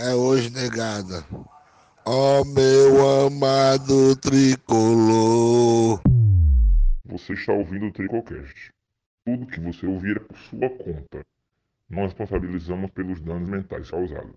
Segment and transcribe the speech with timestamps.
[0.00, 1.24] é hoje, negada.
[2.04, 6.00] Ó meu amado tricolor.
[7.04, 8.70] Você está ouvindo o Tricocast.
[9.24, 11.26] Tudo que você ouvir é por sua conta.
[11.90, 14.36] Nós responsabilizamos pelos danos mentais causados.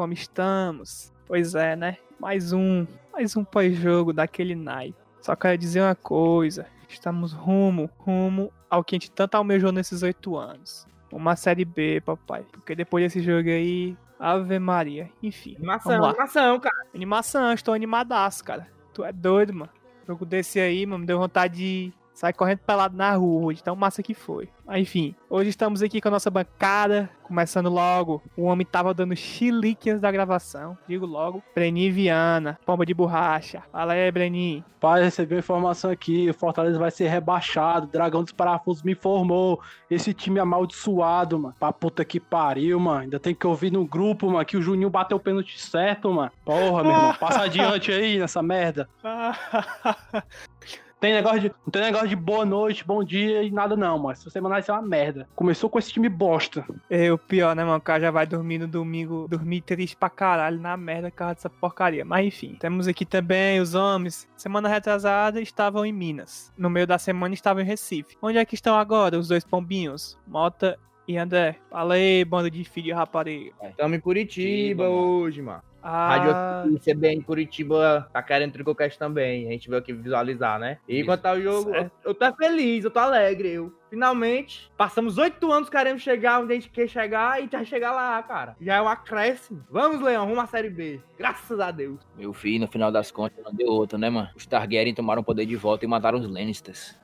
[0.00, 1.12] Como estamos?
[1.26, 1.98] Pois é, né?
[2.18, 4.96] Mais um, mais um pós-jogo daquele naipe.
[5.20, 10.02] Só quero dizer uma coisa: estamos rumo, rumo ao que a gente tanto almejou nesses
[10.02, 10.86] oito anos.
[11.12, 12.46] Uma série B, papai.
[12.50, 15.10] Porque depois desse jogo aí, Ave Maria.
[15.22, 15.56] Enfim.
[15.58, 16.86] Animação, animação, cara.
[16.94, 18.66] Animação, estou animadaço, cara.
[18.94, 19.70] Tu é doido, mano.
[20.08, 23.74] Jogo desse aí, mano, me deu vontade de sair correndo pelado na rua, de tão
[23.74, 24.48] massa que foi.
[24.66, 28.22] Mas, enfim, hoje estamos aqui com a nossa bancada, começando logo.
[28.36, 31.42] O homem tava dando chiliques da gravação, digo logo.
[31.54, 33.62] Brenin Viana, pomba de borracha.
[33.72, 34.62] Fala aí, Brenin.
[34.80, 39.60] Pai, recebeu informação aqui, o Fortaleza vai ser rebaixado, o Dragão dos Parafusos me informou,
[39.90, 43.84] esse time é amaldiçoado, mano, pra puta que pariu, mano, ainda tem que ouvir no
[43.84, 47.92] grupo, mano, que o Juninho bateu o pênalti certo, mano, porra, meu irmão, passa adiante
[47.92, 48.88] aí nessa merda.
[51.00, 54.16] Tem negócio de, não tem negócio de boa noite, bom dia e nada não, mano.
[54.16, 55.26] Semana vai ser uma merda.
[55.34, 56.64] Começou com esse time bosta.
[56.90, 57.78] É o pior, né, mano?
[57.78, 61.34] O cara já vai dormir no domingo, dormir triste pra caralho na merda por causa
[61.34, 62.04] dessa porcaria.
[62.04, 64.28] Mas enfim, temos aqui também os homens.
[64.36, 66.52] Semana retrasada estavam em Minas.
[66.56, 68.18] No meio da semana estavam em Recife.
[68.20, 70.18] Onde é que estão agora os dois pombinhos?
[70.26, 70.78] Mota
[71.10, 71.56] e André.
[71.68, 73.52] Fala aí, bando de filho de rapariga.
[73.62, 75.62] Estamos em Curitiba Curitiba, hoje, mano.
[75.82, 79.48] Ah, Rádio CBN Curitiba tá querendo Tricocast também.
[79.48, 80.78] A gente veio aqui visualizar, né?
[80.86, 81.06] E Isso.
[81.06, 83.48] quanto ao jogo, eu, eu tô feliz, eu tô alegre.
[83.48, 87.92] Eu finalmente passamos oito anos querendo chegar onde a gente quer chegar e já chegar
[87.92, 88.56] lá, cara.
[88.60, 89.64] Já é um acréscimo.
[89.70, 91.00] Vamos, Leão, rumo à Série B.
[91.18, 91.98] Graças a Deus.
[92.14, 94.28] Meu filho, no final das contas, não deu outra, né, mano?
[94.36, 97.00] Os Targaryen tomaram o poder de volta e mataram os Lannisters.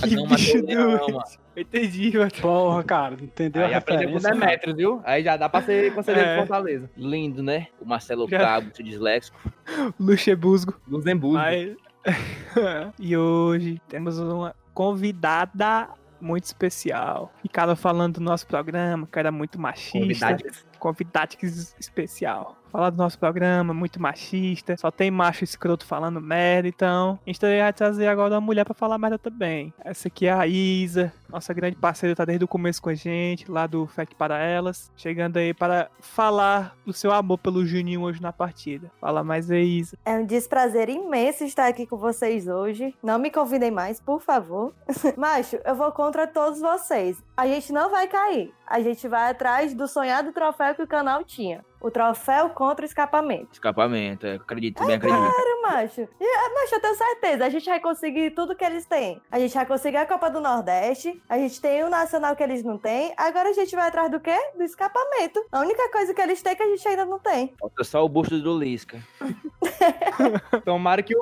[0.00, 1.12] Mas que não matou bicho doido.
[1.14, 1.24] mano.
[1.56, 2.30] Entendi, mano.
[2.40, 4.40] Porra, cara, entendeu Aí a aprendeu com o referência?
[4.46, 5.00] Demetrius, viu?
[5.04, 6.32] Aí já dá pra ser conselheiro É.
[6.34, 6.90] de Fortaleza.
[6.96, 7.68] Lindo, né?
[7.80, 9.38] O Marcelo Já- Cabo, seu disléxico.
[10.00, 10.74] Luxemburgo.
[10.88, 11.36] Luxemburgo.
[11.36, 11.76] Mas...
[12.98, 15.88] e hoje temos uma convidada
[16.20, 17.32] muito especial.
[17.42, 19.98] Ficava falando do nosso programa, que era muito machista.
[20.00, 20.64] Convidados.
[20.84, 21.38] Convidade
[21.80, 22.58] especial.
[22.70, 24.76] Falar do nosso programa, muito machista.
[24.76, 27.18] Só tem macho escroto falando merda, então.
[27.24, 29.72] A gente vai trazer agora uma mulher pra falar merda também.
[29.82, 33.48] Essa aqui é a Isa, nossa grande parceira, tá desde o começo com a gente,
[33.48, 34.90] lá do FEC para Elas.
[34.96, 38.90] Chegando aí para falar do seu amor pelo Juninho hoje na partida.
[39.00, 39.96] Fala mais aí, Isa.
[40.04, 42.92] É um desprazer imenso estar aqui com vocês hoje.
[43.00, 44.74] Não me convidem mais, por favor.
[45.16, 47.22] Macho, eu vou contra todos vocês.
[47.36, 48.52] A gente não vai cair.
[48.66, 51.64] A gente vai atrás do sonhado troféu que o canal tinha.
[51.84, 53.48] O troféu contra o escapamento.
[53.52, 55.20] Escapamento, eu acredito, bem acredito.
[55.20, 56.00] Sério, macho.
[56.18, 57.44] E, ah, macho, eu tenho certeza.
[57.44, 59.20] A gente vai conseguir tudo que eles têm.
[59.30, 61.22] A gente vai conseguir a Copa do Nordeste.
[61.28, 63.12] A gente tem o Nacional que eles não têm.
[63.18, 64.34] Agora a gente vai atrás do quê?
[64.56, 65.44] Do escapamento.
[65.52, 67.54] A única coisa que eles têm que a gente ainda não tem.
[67.60, 68.98] Falta só o busto do Lisca.
[70.64, 71.20] Tomara que o.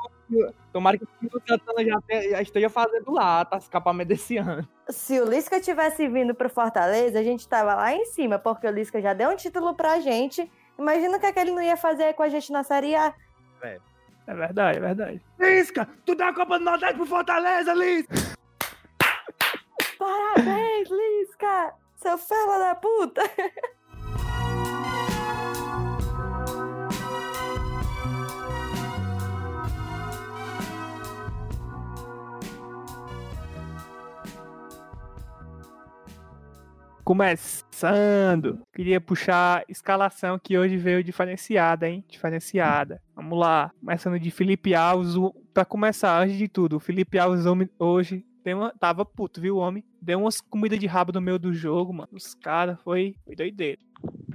[0.71, 2.01] Tomara que o Santana já,
[2.31, 3.57] já esteja fazendo lá, tá?
[3.57, 4.67] Escapamento desse ano.
[4.89, 8.71] Se o Lisca tivesse vindo pro Fortaleza, a gente tava lá em cima, porque o
[8.71, 10.49] Lisca já deu um título pra gente.
[10.77, 13.13] Imagina o que, é que ele não ia fazer com a gente na Série A.
[14.25, 15.21] É verdade, é verdade.
[15.39, 18.13] Lisca, tu dá a Copa do Nordeste pro Fortaleza, Lisca!
[19.99, 21.73] Parabéns, Lisca!
[21.97, 23.21] Seu fela da puta!
[37.03, 42.03] Começando, queria puxar a escalação que hoje veio diferenciada, hein?
[42.07, 43.01] Diferenciada.
[43.15, 45.15] Vamos lá, começando de Felipe Alves.
[45.15, 47.43] o- Pra começar, antes de tudo, o Felipe Alves
[47.77, 49.83] hoje deu uma- tava puto, viu, homem?
[50.01, 52.09] Deu umas comidas de rabo no meio do jogo, mano.
[52.11, 53.77] Os caras, foi, foi doideira.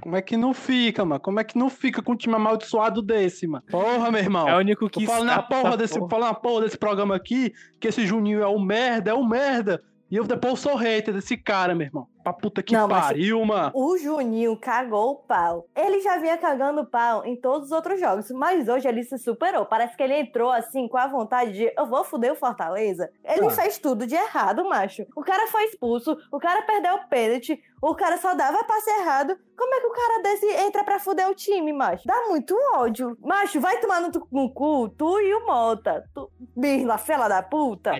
[0.01, 1.19] Como é que não fica, mano?
[1.19, 3.65] Como é que não fica com um time amaldiçoado desse, mano?
[3.69, 4.47] Porra, meu irmão.
[4.47, 6.09] É o único que Tô falando a escapa porra desse, porra.
[6.09, 9.83] falando a porra desse programa aqui, que esse Juninho é um merda, é um merda.
[10.11, 12.07] E eu depois sou hater desse cara, meu irmão.
[12.23, 13.71] Pra puta que Não, pariu, mano.
[13.73, 15.67] O Juninho cagou o pau.
[15.75, 19.17] Ele já vinha cagando o pau em todos os outros jogos, mas hoje ele se
[19.17, 19.65] superou.
[19.65, 23.09] Parece que ele entrou assim com a vontade de eu vou fuder o Fortaleza.
[23.23, 23.51] Ele Ah.
[23.51, 25.05] fez tudo de errado, macho.
[25.15, 29.37] O cara foi expulso, o cara perdeu o pênalti, o cara só dava passe errado.
[29.57, 32.05] Como é que o cara desse entra pra fuder o time, macho?
[32.05, 33.17] Dá muito ódio.
[33.21, 36.03] Macho, vai tomar no, no cu, tu e o Mota.
[36.13, 37.91] Tu, birla, fela da puta.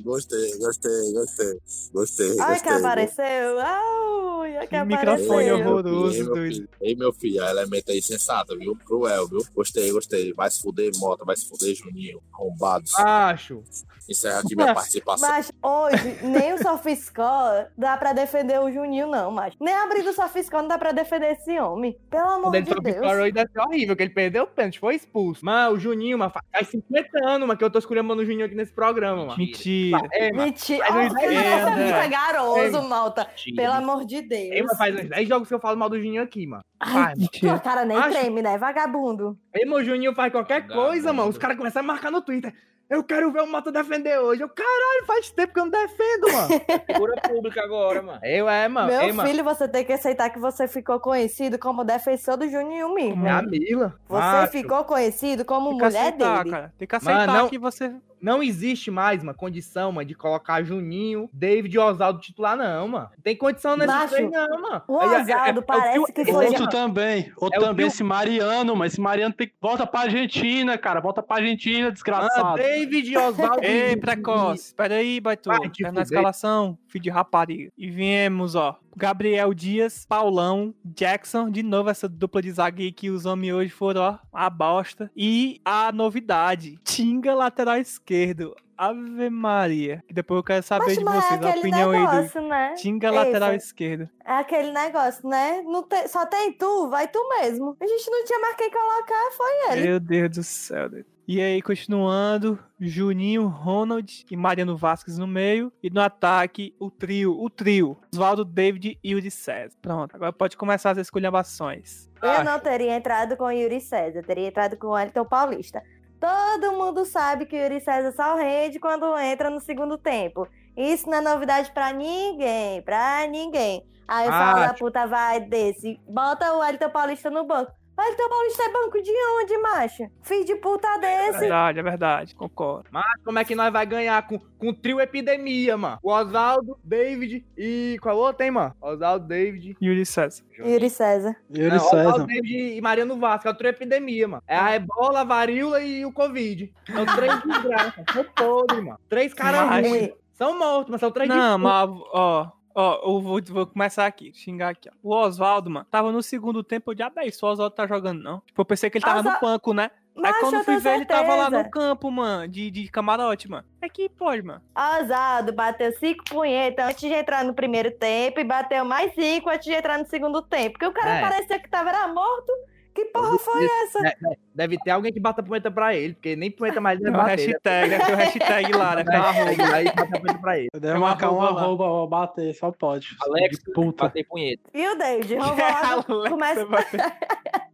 [0.00, 1.58] Gostei, gostei, gostei.
[1.92, 3.58] Gostei, Ai, que apareceu.
[3.60, 5.58] Ai, que Que microfone apareceu.
[5.58, 8.76] horroroso, Ei, meu filho, ei, meu filho, a elemento aí sensata, viu?
[8.84, 9.40] Cruel, viu?
[9.54, 10.32] Gostei, gostei.
[10.32, 12.20] Vai se fuder, Mota, vai se fuder, Juninho.
[12.34, 12.94] Arrombados.
[12.96, 13.62] Acho.
[14.08, 15.28] Encerra aqui minha participação.
[15.28, 20.12] Mas hoje, nem o Sofiscore dá pra defender o Juninho, não, mas Nem abrir do
[20.12, 21.96] Sofiscore não dá pra defender esse homem.
[22.10, 22.96] Pelo amor ele de Deus.
[22.96, 25.44] ficou aí deve ser horrível, que ele perdeu o pênalti, foi expulso.
[25.44, 28.54] Mano, o Juninho, mano, faz 50 anos, mano, que eu tô escolhendo o Juninho aqui
[28.54, 29.38] nesse programa, mano.
[29.38, 29.81] Mentira.
[30.12, 30.44] É, mano.
[30.44, 30.84] Mentira.
[30.90, 31.86] Mas não você né?
[31.86, 33.26] fica garoso, Ei, malta.
[33.56, 34.66] Pelo amor de Ei, Deus.
[34.66, 36.62] mano, faz uns 10 jogos que eu falo mal do Juninho aqui, mano.
[36.78, 37.14] Ai, mano.
[37.18, 37.52] Mentira.
[37.52, 38.58] Tua cara nem Acho- treme, né?
[38.58, 39.38] Vagabundo.
[39.54, 40.86] Aí, meu Juninho faz qualquer Vagabundo.
[40.88, 41.28] coisa, mano.
[41.30, 42.52] Os caras começam a marcar no Twitter.
[42.90, 44.42] Eu quero ver o Mota defender hoje.
[44.42, 46.48] Eu, caralho, faz tempo que eu não defendo, mano.
[46.86, 48.20] Figura pública agora, mano.
[48.22, 48.88] eu é, mano.
[48.88, 49.26] Meu Ei, mano.
[49.30, 53.26] filho, você tem que aceitar que você ficou conhecido como defensor do Juninho mesmo.
[53.26, 53.94] É a Mila.
[54.06, 54.52] Você Macho.
[54.52, 56.50] ficou conhecido como mulher aceitar, dele.
[56.50, 56.74] cara.
[56.76, 57.94] Tem que aceitar Mano, não- que você.
[58.22, 63.10] Não existe mais, mano, condição, mano, de colocar Juninho, David e Oswaldo titular, não, mano.
[63.22, 64.82] Tem condição nesse Macho, trem, não, mano.
[64.86, 67.32] O é- é- é o parece tio- que foi- Outro também.
[67.36, 69.54] Outro É também, esse Mariano, mas esse Mariano tem que.
[69.60, 71.00] Volta pra Argentina, cara.
[71.00, 72.56] Volta pra Argentina, Ah, desgraçado.
[72.56, 73.64] David e Oswaldo.
[73.64, 74.74] Ei, precoce.
[74.74, 75.48] Pera aí, Baitu.
[75.48, 76.02] Vai te É na fuder.
[76.04, 77.70] escalação, filho de rapariga.
[77.76, 78.78] E viemos, ó.
[78.96, 81.50] Gabriel Dias, Paulão, Jackson.
[81.50, 85.10] De novo, essa dupla de zague aí que os homens hoje foram, ó, a bosta.
[85.16, 88.54] E a novidade: Tinga lateral esquerdo.
[88.76, 90.02] Ave Maria.
[90.08, 92.42] Que depois eu quero saber Mas, de é vocês a aquele opinião aí do negócio,
[92.42, 92.74] né?
[92.74, 94.08] Tinga Ei, lateral esquerdo.
[94.24, 95.62] É aquele negócio, né?
[95.62, 97.76] Não tem- só tem tu, vai tu mesmo.
[97.80, 99.88] A gente não tinha mais quem colocar, foi ele.
[99.88, 100.88] Meu Deus do céu.
[100.88, 101.06] doido.
[101.34, 105.72] E aí, continuando, Juninho, Ronald e Mariano Vasquez no meio.
[105.82, 107.96] E no ataque, o trio, o trio.
[108.12, 109.74] Oswaldo, David e Yuri César.
[109.80, 112.10] Pronto, agora pode começar as esculhambações.
[112.22, 115.82] Eu não teria entrado com o Yuri César, teria entrado com o Wellington Paulista.
[116.20, 120.46] Todo mundo sabe que o Yuri César só rende quando entra no segundo tempo.
[120.76, 123.86] Isso não é novidade pra ninguém, pra ninguém.
[124.06, 127.72] Aí o Ah, da tipo- puta vai desse, bota o Wellington Paulista no banco.
[127.98, 129.10] Wellington Paulista é banco de
[129.40, 130.10] onde, macho?
[130.22, 131.38] Filho de puta É desse.
[131.40, 132.88] verdade, é verdade, concordo.
[132.90, 135.98] Mas como é que nós vai ganhar com, com o trio epidemia, mano?
[136.02, 137.96] O Oswaldo, David e.
[138.00, 138.74] Qual outro, hein, mano?
[138.80, 139.76] Oswaldo, David.
[139.80, 140.42] Yuri César.
[140.58, 141.36] Yuri César.
[141.54, 142.26] Yuri Não, Oswaldo, César.
[142.26, 143.46] David e Mariano Vasco.
[143.46, 144.42] É o trio epidemia, mano.
[144.46, 146.72] É a ebola, a varíola e o Covid.
[146.90, 148.04] São três desgraças.
[148.12, 148.98] São podres, mano.
[149.08, 150.10] Três caras Mas- ruins.
[150.32, 151.62] São mortos, mas são três Não, defuntos.
[151.62, 154.92] mas, ó, ó, eu vou, vou começar aqui, xingar aqui, ó.
[155.02, 158.40] O Oswaldo, mano, tava no segundo tempo, eu já isso, o Oswaldo tá jogando, não.
[158.40, 159.90] Tipo, eu pensei que ele tava no banco, né?
[160.14, 163.48] Aí Macho, quando eu fui ver, ele tava lá no campo, mano, de, de camarote,
[163.48, 163.66] mano.
[163.80, 164.60] É que pode, mano.
[164.76, 169.64] Oswaldo bateu cinco punhetas antes de entrar no primeiro tempo e bateu mais cinco antes
[169.64, 170.72] de entrar no segundo tempo.
[170.72, 171.20] Porque o cara É.
[171.22, 172.52] parecia que tava era morto.
[172.94, 174.06] Que porra foi essa?
[174.06, 177.10] É, é, Deve ter alguém que bata punheta pra ele, porque nem punheta mais ele
[177.10, 177.46] Tem vai um bater.
[177.46, 179.44] hashtag, deve ter um hashtag lá, deve ter uma arroba.
[179.46, 180.68] Hashtag lá e bata punheta pra ele.
[180.74, 183.16] Deve É uma marcar uma arroba pra bater, só pode.
[183.22, 184.04] Alex, puta.
[184.04, 184.62] bater punheta.
[184.74, 185.36] E o David?
[186.06, 186.66] Vamos começa...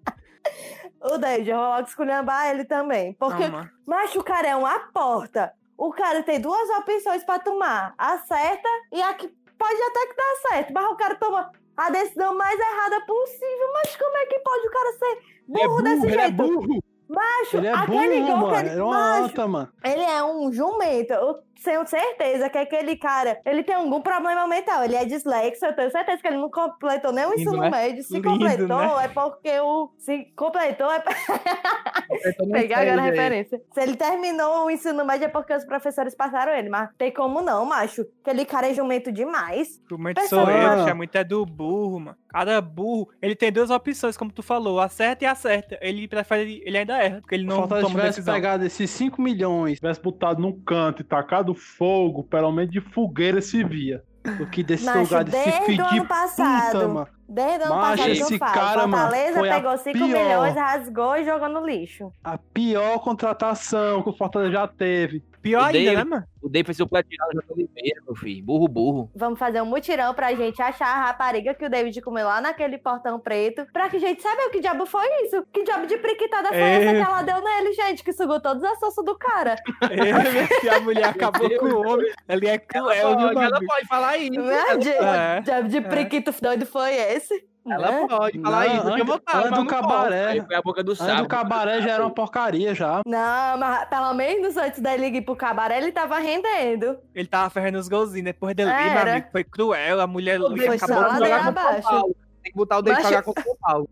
[1.01, 3.13] O David, vamos logo esculhambar ele também.
[3.15, 3.71] Porque, mano.
[3.87, 5.53] macho, o cara é uma porta.
[5.77, 7.95] O cara tem duas opções pra tomar.
[7.97, 10.73] A certa e a que pode até que dar certo.
[10.73, 13.73] Mas o cara toma a decisão mais errada possível.
[13.73, 16.37] Mas como é que pode o cara ser burro, desse ele é jeito?
[16.37, 16.85] burro.
[17.09, 18.59] Macho, Ele é aquele burro, gol que mano.
[18.59, 18.69] ele...
[18.69, 19.69] Ele é uma Macho, anta, mano.
[19.83, 21.13] Ele é um jumento.
[21.13, 24.85] Eu tenho certeza que aquele cara, ele tem algum problema mental.
[24.85, 25.65] Ele é dislexo.
[25.65, 27.71] Eu tenho certeza que ele não completou nem o Lindo, ensino né?
[27.71, 28.05] médio.
[28.05, 29.05] Se Lindo, completou, né?
[29.05, 29.91] é porque o.
[29.99, 31.03] Se completou, é.
[32.53, 33.61] Pegar agora a referência.
[33.73, 36.69] Se ele terminou o ensino médio é porque os professores passaram ele.
[36.69, 38.07] Mas tem como não, macho.
[38.23, 39.81] Aquele cara é jumento demais.
[39.89, 40.89] Jumento sou eu, mano.
[40.89, 42.17] é muito é do burro, mano.
[42.29, 45.79] Cada burro, ele tem duas opções, como tu falou, acerta e acerta.
[45.81, 48.35] Ele prefere, ele ainda erra, porque ele Se o não Fortaleza toma tivesse decisão.
[48.35, 53.41] pegado esses 5 milhões, tivesse botado num canto e tacado fogo, pelo menos de fogueira
[53.41, 54.03] se via.
[54.37, 56.73] Do que desse Macho, lugar de ano passado.
[56.73, 57.09] puta, mano.
[57.31, 60.07] Desde o ano Macho, passado esse cara, mano, Fortaleza foi pegou 5 pior.
[60.07, 62.13] milhões, rasgou e jogou no lixo.
[62.25, 65.23] A pior contratação que o Fortaleza já teve.
[65.49, 66.25] Pior O ainda, David- né, mano?
[66.41, 68.45] O Dave pé tirado já foi meia, meu filho.
[68.45, 69.11] Burro, burro.
[69.15, 72.79] Vamos fazer um mutirão pra gente achar a rapariga que o David comeu lá naquele
[72.79, 73.67] portão preto.
[73.73, 75.45] Pra que a gente saiba o que diabo foi isso.
[75.53, 76.85] Que diabo de priquitada foi É.
[76.85, 78.05] essa que ela deu nele, gente?
[78.05, 79.57] Que sugou todas as forças do cara.
[79.83, 83.87] É, se a mulher acabou com o homem, ele é cruel, viu, Pode, ela pode
[83.89, 84.41] falar isso.
[84.41, 84.55] Né?
[84.59, 85.41] Ela De, É.
[85.41, 87.35] diabo de priquito doido foi esse.
[87.71, 88.07] Ela né?
[88.09, 88.89] pode falar Não, isso.
[88.89, 90.43] Antes, vontade, antes mas do cabaré.
[90.45, 91.23] Foi a boca do Antes sapo.
[91.23, 93.03] do cabaré já era uma porcaria já.
[93.07, 96.99] Não, mas pelo menos antes dele ir pro cabaré, ele tava rendendo.
[97.15, 100.77] Ele tava ferrando os golzinhos, depois dele, meu amigo, foi cruel, a mulher O Foi
[100.77, 101.91] acabou ladeira jogar contra o São.
[101.91, 102.17] Paulo.
[102.43, 103.91] Tem que botar o Mas- pra jogar contra o São Paulo.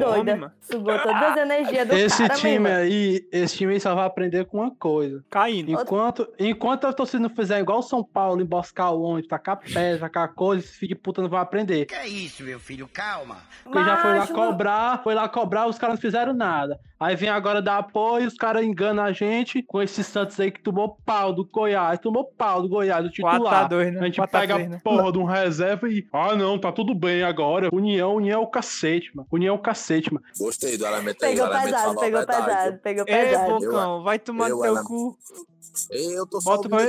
[0.00, 0.36] Com o homem, doida.
[0.36, 0.52] mano.
[0.60, 2.78] Sugou todas as energias do Esse cara, time mesmo.
[2.78, 5.24] aí, esse time aí só vai aprender com uma coisa.
[5.30, 5.70] caindo.
[5.70, 10.00] Enquanto, enquanto a torcida não fizer igual o São Paulo, emboscar o ônibus, tacar pedra,
[10.00, 11.86] tacar coisa, esse filho de puta não vai aprender.
[11.86, 12.88] Que é isso, meu filho?
[12.92, 13.38] Calma.
[13.64, 16.78] Porque já foi lá cobrar, foi lá cobrar, os caras não fizeram nada.
[17.00, 20.60] Aí vem agora dar apoio, os caras enganam a gente com esses Santos aí que
[20.60, 23.68] tomou pau do Goiás, tomou pau do Goiás, do 4 a titular.
[23.68, 24.00] 2 né?
[24.00, 24.76] A gente 4 a pega 3, né?
[24.76, 26.04] a porra de um reserva e.
[26.12, 27.68] Ah, não, tá tudo bem agora.
[27.72, 29.28] União, união é o cacete, mano.
[29.30, 30.26] União é o cacete, mano.
[30.36, 31.36] Gostei do elemento aí.
[31.36, 33.52] Pegou pesado, a pegou verdade, pesado, pegou Ei, pesado.
[33.52, 35.18] Bocão, vai tomar no teu cu.
[35.90, 36.80] Eu tô só Bota pelo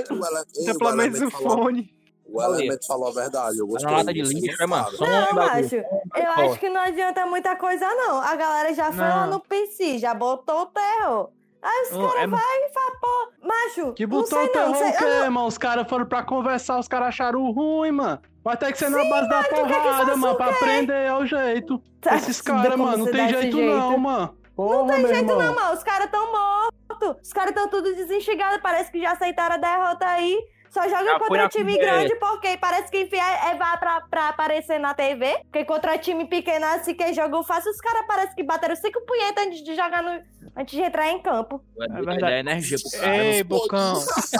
[0.96, 1.99] menos elemento o falou- fone.
[2.32, 3.58] O elemento falou a verdade.
[3.58, 3.90] Eu gostei.
[3.92, 4.68] na lata de lixo, é.
[4.68, 8.20] Só Não, macho, eu acho que não adianta muita coisa, não.
[8.22, 9.34] A galera já foi lá Não.
[9.34, 11.30] no PC, já botou o terror.
[11.62, 14.42] Aí os Não, caras é- vai e fala, pô, macho, Que não botou sei o
[14.46, 15.48] não, terror não sei, o quê, mano?
[15.48, 18.20] Os caras foram pra conversar, os caras acharam ruim, mano.
[18.44, 21.82] Vai ter que ser na base da porrada, mano, pra aprender é o jeito.
[22.00, 23.76] Tá, Esses caras, mano, não tem jeito, jeito?
[23.76, 24.38] não, mano.
[24.56, 25.38] Porra, Não tem jeito irmão.
[25.38, 25.74] não, mano.
[25.74, 27.18] Os caras tão mortos.
[27.22, 28.60] Os caras tão tudo desinstigados.
[28.62, 30.38] Parece que já aceitaram a derrota aí.
[30.70, 31.98] Só joga foi contra time primeira.
[31.98, 35.40] grande porque parece que enfia é vá pra, pra aparecer na TV.
[35.44, 39.46] Porque contra time pequeno assim, quem joga fácil, os caras parecem que bateram cinco punhetas
[39.46, 40.22] antes de jogar no.
[40.56, 41.62] antes de entrar em campo.
[41.80, 42.20] É verdade.
[42.22, 43.26] dá energia pro cara.
[43.26, 43.94] Ei, Bocão.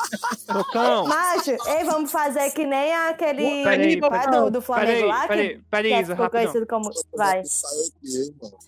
[0.54, 1.06] Bocão.
[1.08, 3.64] Macho, ei, vamos fazer que nem aquele.
[3.64, 6.42] Peraí, é do, do Flamengo Peraí, lá, peraí, que, peraí, que Isa, ficou rapidão.
[6.44, 6.90] conhecido como.
[7.16, 7.42] Vai.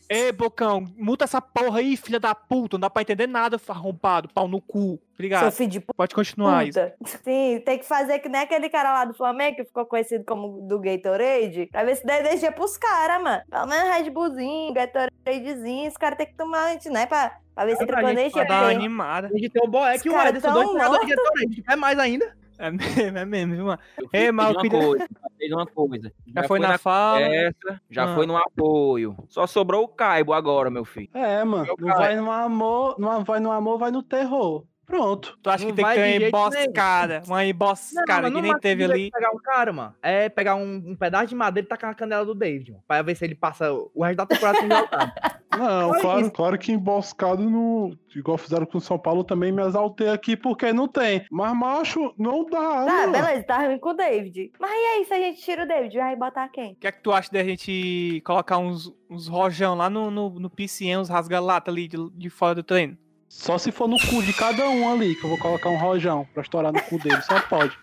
[0.09, 2.75] Ei, Bocão, muta essa porra aí, filha da puta.
[2.77, 4.29] Não dá pra entender nada, arrombado.
[4.29, 4.99] Pau no cu.
[5.13, 5.51] Obrigado.
[5.51, 6.93] filho de Pode continuar, Isa.
[6.97, 7.19] puta.
[7.59, 10.79] Tem que fazer que nem aquele cara lá do Flamengo que ficou conhecido como do
[10.79, 13.41] Gatorade, pra ver se dá energia pros caras, mano.
[13.49, 17.05] Pelo menos Red Bullzinho, Gatoradezinho, os caras têm que tomar antes, né?
[17.05, 18.45] Pra, pra ver se Pra gente energia.
[18.45, 19.27] Pra dar uma animada.
[19.27, 21.15] A gente tem o Boeck e o Ederson, tão dois jogadores de.
[21.15, 21.63] Gatorade.
[21.63, 22.41] Quer mais ainda.
[22.61, 23.79] É mesmo, é mesmo, viu, mano?
[24.13, 25.07] Ei, eu uma coisa,
[25.39, 26.13] fez uma coisa.
[26.27, 27.21] Já, foi na fala.
[27.21, 28.13] Essa, já Ah.
[28.15, 29.17] foi no apoio.
[29.29, 31.09] Só sobrou o Caibo agora, meu filho.
[31.15, 31.73] É, mano.
[31.79, 34.63] Não vai no amor, não vai no amor, vai no terror.
[34.85, 35.37] Pronto.
[35.41, 37.23] Tu acha que Não tem que ter uma emboscada?
[37.25, 39.09] Uma emboscada que nem teve ali.
[39.11, 42.25] pegar um cara, mano, é pegar um, um pedaço de madeira e tacar na canela
[42.25, 45.41] do David, mano, pra ver se ele passa o resto da temporada sem jogar.
[45.57, 46.31] Não, claro, isso.
[46.31, 47.97] claro que emboscado no.
[48.15, 51.25] Igual fizeram com o São Paulo, também me exaltei aqui porque não tem.
[51.29, 52.85] Mas, macho, não dá.
[52.85, 53.11] Tá, mano.
[53.11, 54.51] beleza, tá ruim com o David.
[54.59, 56.71] Mas e aí, se a gente tira o David, vai botar quem?
[56.71, 60.29] O que é que tu acha da gente colocar uns, uns rojão lá no, no,
[60.29, 62.97] no piscinho, uns rasga-lata ali de, de fora do treino?
[63.31, 66.27] Só se for no cu de cada um ali, que eu vou colocar um rojão
[66.33, 67.21] pra estourar no cu dele.
[67.21, 67.75] Só pode.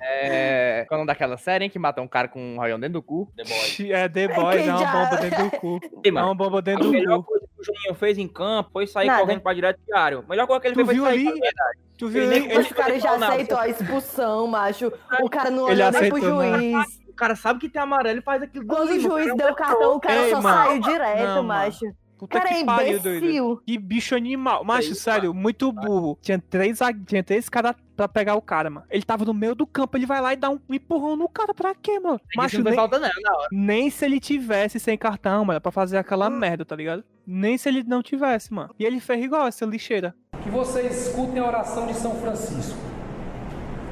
[0.00, 0.84] É.
[0.86, 1.70] Qual é o nome daquela série, hein?
[1.70, 3.28] Que mata um cara com um raião dentro do cu.
[3.36, 3.92] The Boy.
[3.92, 5.80] É The Boys, é uma bomba dentro do cu.
[6.06, 7.24] É uma bomba dentro do melhor cu.
[7.24, 9.20] coisa que o Juninho fez em campo foi sair Nada.
[9.22, 10.24] correndo pra direto diário.
[10.28, 11.40] Melhor coisa que ele Tu fez viu foi sair ali?
[11.40, 11.66] pra
[11.98, 12.68] Tu viu Ele ali?
[12.68, 14.92] caras já Não, aceitou a expulsão, macho.
[15.22, 16.60] O cara não olhou nem pro aceitou, não.
[16.60, 16.86] juiz.
[17.08, 18.64] O cara sabe que tem amarelo e faz aquilo.
[18.66, 19.34] Quando o juiz cara.
[19.36, 20.64] deu o cartão, o cara Ei, só mano.
[20.68, 21.72] saiu direto, Não, mano.
[22.18, 23.62] Puta cara é que pariu, doido.
[23.66, 24.64] Que bicho animal.
[24.64, 26.18] Macho, sério, muito burro.
[26.20, 28.86] Tinha três, tinha três caras pra pegar o cara, mano.
[28.90, 31.54] Ele tava no meio do campo, ele vai lá e dá um empurrão no cara.
[31.54, 32.20] Pra quê, mano?
[32.36, 33.48] Macho, nem, falta, não, na hora.
[33.52, 37.04] nem se ele tivesse sem cartão, mano, pra fazer aquela merda, tá ligado?
[37.26, 38.74] Nem se ele não tivesse, mano.
[38.78, 40.14] E ele fez igual essa lixeira.
[40.42, 42.78] Que vocês escutem a oração de São Francisco.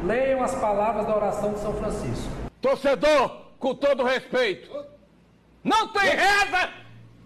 [0.04, 2.28] Leiam as palavras da oração de São Francisco.
[2.60, 4.70] Torcedor, com todo respeito,
[5.62, 6.83] não tem reza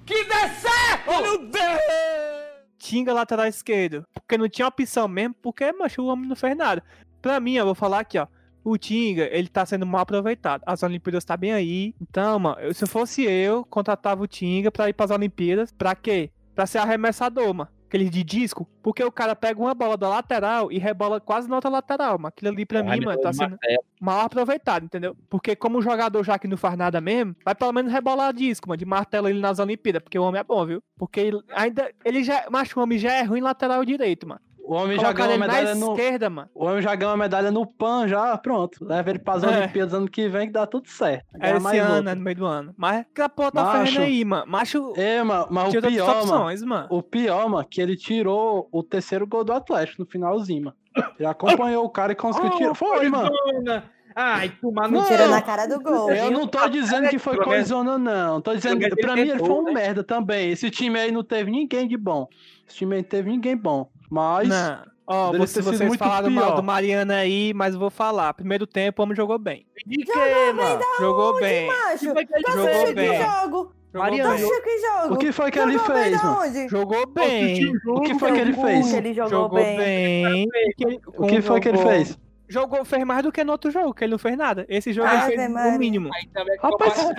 [0.09, 1.23] que dê certo!
[1.23, 1.81] Meu Deus!
[2.79, 4.05] Tinga lateral esquerdo.
[4.15, 6.83] Porque não tinha opção mesmo, porque, macho, o homem não fez nada.
[7.21, 8.27] Pra mim, eu vou falar aqui, ó.
[8.65, 10.63] O Tinga, ele tá sendo mal aproveitado.
[10.67, 11.95] As Olimpíadas tá bem aí.
[12.01, 15.73] Então, mano, se fosse eu, contratava o Tinga pra ir pras Olimpíadas.
[15.73, 16.31] Pra quê?
[16.55, 17.71] Pra ser arremessador, mano.
[17.89, 18.69] Aquele de disco.
[18.83, 22.29] Porque o cara pega uma bola da lateral e rebola quase na outra lateral, mano.
[22.29, 23.59] Aquilo ali pra mim, mano, tá sendo
[23.99, 25.17] mal aproveitado, entendeu?
[25.31, 28.69] Porque como o jogador já que não faz nada mesmo, vai pelo menos rebolar disco,
[28.69, 30.83] mano, de martelo ele nas Olimpíadas, porque o homem é bom, viu?
[30.99, 34.41] Porque ele ainda, ele já, macho, o homem já é ruim lateral direito, mano.
[34.69, 35.91] O homem já ganhou uma na medalha no.
[35.93, 36.51] esquerda, mano.
[36.55, 38.85] O homem já ganhou uma medalha no PAN, já, pronto.
[38.85, 39.47] Leva ele pras É.
[39.61, 41.25] Olimpíadas ano que vem que dá tudo certo.
[41.41, 42.11] É esse mais ano, outra.
[42.11, 42.75] é no meio do ano.
[42.77, 44.45] Mas aquela porra tá ferrando aí, mano.
[44.47, 44.93] Macho.
[44.95, 46.87] É, mano, mas o pior, mano, opções, mano.
[46.91, 50.77] o pior, mano, que ele tirou o terceiro gol do Atlético no finalzinho, mano.
[51.19, 52.75] Ele acompanhou o cara e conseguiu tirar.
[52.75, 53.31] Foi, mano.
[53.31, 53.85] Coisona.
[54.15, 56.11] Ai, tomar no Tira na cara do gol.
[56.11, 58.41] Eu não tô dizendo que foi menos- coisona, não.
[58.41, 59.73] Tô dizendo que pra ele mim ele foi um né?
[59.73, 60.51] merda também.
[60.51, 62.27] Esse time aí não teve ninguém de bom.
[62.67, 63.89] Esse time aí não teve ninguém bom.
[64.11, 64.49] Mas.
[65.11, 66.57] Ó, sido vocês muito falaram mal pior.
[66.57, 68.35] do Mariana aí, mas eu vou falar.
[68.35, 69.67] Primeiro tempo, o homem jogou bem.
[69.87, 70.81] De quê, mano?
[71.01, 71.67] Jogou bem.
[71.67, 73.19] Macho, que ele tu jogou que bem.
[73.19, 73.57] jogo?
[73.57, 74.45] Jogou Mariana, que?
[75.11, 76.05] O que foi que ele Jogou bem
[76.53, 76.71] fez?
[76.71, 77.73] Jogou bem.
[77.87, 78.93] O que foi que ele fez?
[78.95, 79.79] Ele jogou, Jogou bem.
[79.79, 80.49] bem.
[81.17, 82.19] O que foi que ele fez?
[82.51, 84.65] Jogou, fez mais do que no outro jogo, que ele não fez nada.
[84.71, 85.73] Esse jogo Ave ele fez Maria.
[85.77, 86.09] o mínimo.
[86.33, 86.95] Também Rapaz,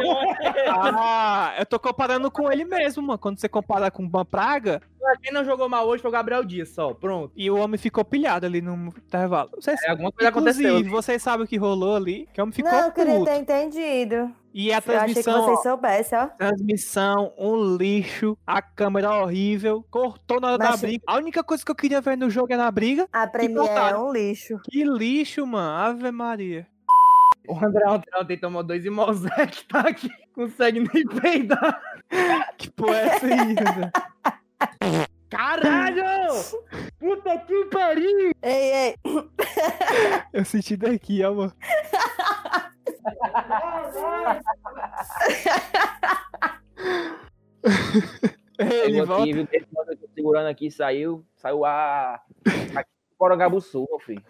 [0.67, 3.19] Ah, eu tô comparando com ele mesmo, mano.
[3.19, 4.81] Quando você compara com uma praga,
[5.21, 6.93] Quem não jogou mal hoje foi o Gabriel Dias, só.
[6.93, 7.31] Pronto.
[7.35, 9.49] e o homem ficou pilhado ali no intervalo.
[9.55, 10.91] Vocês, É, alguma coisa inclusive, aconteceu.
[10.91, 13.25] vocês sabem o que rolou ali, que o homem ficou Não, eu queria puto.
[13.25, 14.31] ter entendido.
[14.53, 16.27] E a Eu achei que transmissão, vocês soubessem, ó.
[16.27, 21.03] transmissão, um lixo, a câmera horrível, cortou na hora da briga.
[21.05, 23.07] A única coisa que eu queria ver no jogo era a briga.
[23.13, 24.59] A Premier é um lixo.
[24.63, 25.69] Que lixo, mano.
[25.69, 26.67] Ave Maria.
[27.47, 27.83] O André
[28.19, 30.09] ontem, tomou dois e Mosec tá aqui.
[30.33, 31.81] Consegue nem peidar.
[32.57, 33.91] Que porra é essa aí, André?
[35.29, 36.33] Caralho!
[36.99, 38.31] Puta que pariu!
[38.41, 38.95] Ei, ei.
[40.33, 41.53] Eu senti daqui, ó, mano.
[48.59, 49.23] Ele volta.
[49.23, 49.47] aqui, viu?
[49.51, 51.25] Esse modo que eu tô segurando aqui saiu.
[51.35, 52.21] Saiu a.
[53.61, 54.21] Sul, meu filho.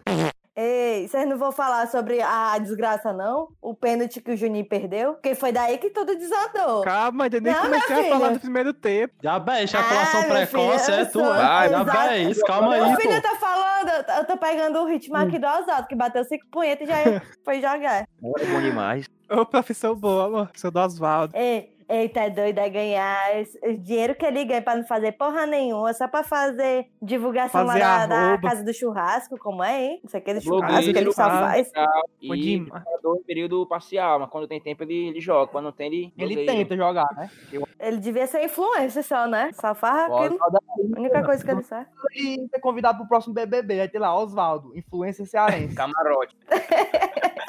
[0.61, 3.47] Ei, vocês não vão falar sobre a desgraça, não?
[3.61, 5.13] O pênalti que o Juninho perdeu?
[5.13, 6.81] Porque foi daí que tudo desandou.
[6.83, 8.31] Calma, ainda nem Não, comecei a falar filha.
[8.33, 9.13] do primeiro tempo.
[9.23, 11.23] Já bem, Ah, ejaculação meu precoce, filho, é tu, é.
[11.39, 11.91] Já exato.
[12.09, 13.21] bem, isso, calma Meu aí, filho pô.
[13.21, 16.45] tá falando, eu tô- eu tô pegando o ritmo aqui do Oswaldo, que bateu cinco
[16.51, 16.95] punhetas e já
[17.45, 18.01] foi jogar.
[18.01, 19.05] É bom demais.
[19.31, 20.45] Ô, profissão boa, mano.
[20.47, 21.37] Profissão do Oswaldo.
[21.37, 23.19] Ei, eita, é doido é ganhar
[23.63, 27.79] o dinheiro que ele ganha pra não fazer porra nenhuma, só pra fazer divulgação Fazer
[27.79, 29.99] lá da, casa do churrasco, como é, hein?
[30.03, 31.71] Não sei o que do churrasco Blogueiro, que ele só faz.
[32.21, 35.51] E jogador em período parcial, mas quando tem tempo ele, ele joga.
[35.51, 36.13] Quando não tem, ele.
[36.17, 37.29] Ele tenta jogar, né?
[37.79, 39.51] Ele devia ser influencer só, né?
[39.53, 40.37] Só aquilo.
[40.41, 41.87] A única coisa que ele sabe.
[42.13, 43.77] E ser convidado pro próximo BBB.
[43.77, 45.73] Vai ter lá, Oswaldo, influencer cearense.
[45.75, 46.35] Camarote.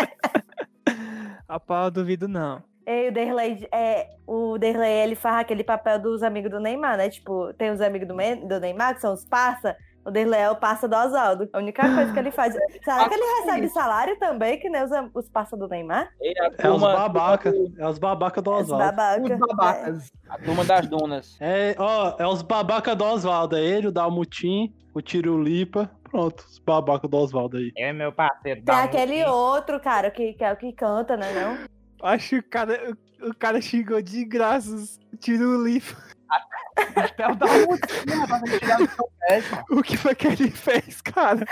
[1.49, 2.63] Rapaz, eu duvido não.
[2.87, 7.09] Ei, o Derlei, é, o Derlei, ele faz aquele papel dos amigos do Neymar, né?
[7.09, 8.15] Tipo, tem os amigos do,
[8.47, 9.77] do Neymar, que são os parça.
[10.05, 11.49] O Derlei é o parça do Oswaldo.
[11.53, 12.55] A única coisa que ele faz.
[12.83, 16.11] Será que ele recebe salário também, que nem os, os parça do Neymar?
[16.21, 17.53] E É os turma, babaca.
[17.79, 18.87] É os babaca do Oswaldo.
[18.87, 19.23] babaca.
[19.23, 20.13] Os babacas.
[20.29, 21.37] a turma das donas.
[21.41, 23.57] É, ó, é os babaca do Oswaldo.
[23.57, 25.91] É ele, o Dalmutim, o Tirulipa.
[26.11, 27.71] Pronto, os babaca do Oswaldo aí.
[27.77, 28.63] É, meu parceiro.
[28.63, 31.27] Tem aquele outro, cara, que, que é o que canta, né?
[31.33, 31.80] Não?
[32.03, 34.99] Acho que o cara, o, o cara xingou de graças.
[35.19, 35.97] Tira o livro.
[37.19, 37.47] Da do
[38.89, 39.65] seu pé, cara.
[39.71, 41.47] O que foi que ele fez, cara?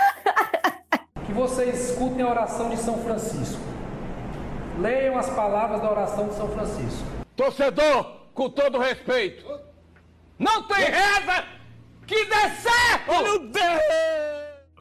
[1.26, 3.60] Que vocês escutem a oração de São Francisco.
[4.78, 7.04] Leiam as palavras da oração de São Francisco.
[7.36, 9.44] Torcedor, com todo respeito,
[10.38, 11.44] não tem reza
[12.06, 13.22] que dê certo!
[13.22, 13.82] Meu Deus!